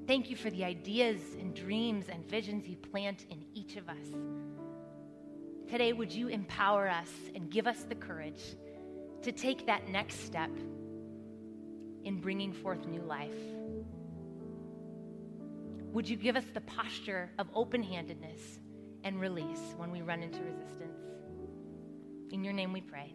Thank 0.06 0.28
you 0.30 0.36
for 0.36 0.50
the 0.50 0.64
ideas 0.64 1.20
and 1.38 1.54
dreams 1.54 2.06
and 2.08 2.28
visions 2.28 2.68
you 2.68 2.76
plant 2.76 3.24
in 3.30 3.44
each 3.54 3.76
of 3.76 3.88
us. 3.88 4.06
Today, 5.70 5.92
would 5.92 6.12
you 6.12 6.28
empower 6.28 6.88
us 6.88 7.10
and 7.34 7.50
give 7.50 7.66
us 7.66 7.84
the 7.84 7.94
courage 7.94 8.56
to 9.22 9.32
take 9.32 9.66
that 9.66 9.88
next 9.88 10.24
step 10.24 10.50
in 12.04 12.20
bringing 12.20 12.52
forth 12.52 12.86
new 12.86 13.00
life? 13.02 13.32
Would 15.92 16.08
you 16.08 16.16
give 16.16 16.36
us 16.36 16.44
the 16.52 16.60
posture 16.60 17.30
of 17.38 17.48
open 17.54 17.82
handedness 17.82 18.58
and 19.04 19.20
release 19.20 19.74
when 19.76 19.92
we 19.92 20.02
run 20.02 20.22
into 20.22 20.40
resistance? 20.42 20.98
In 22.32 22.42
your 22.42 22.54
name 22.54 22.72
we 22.72 22.80
pray. 22.80 23.14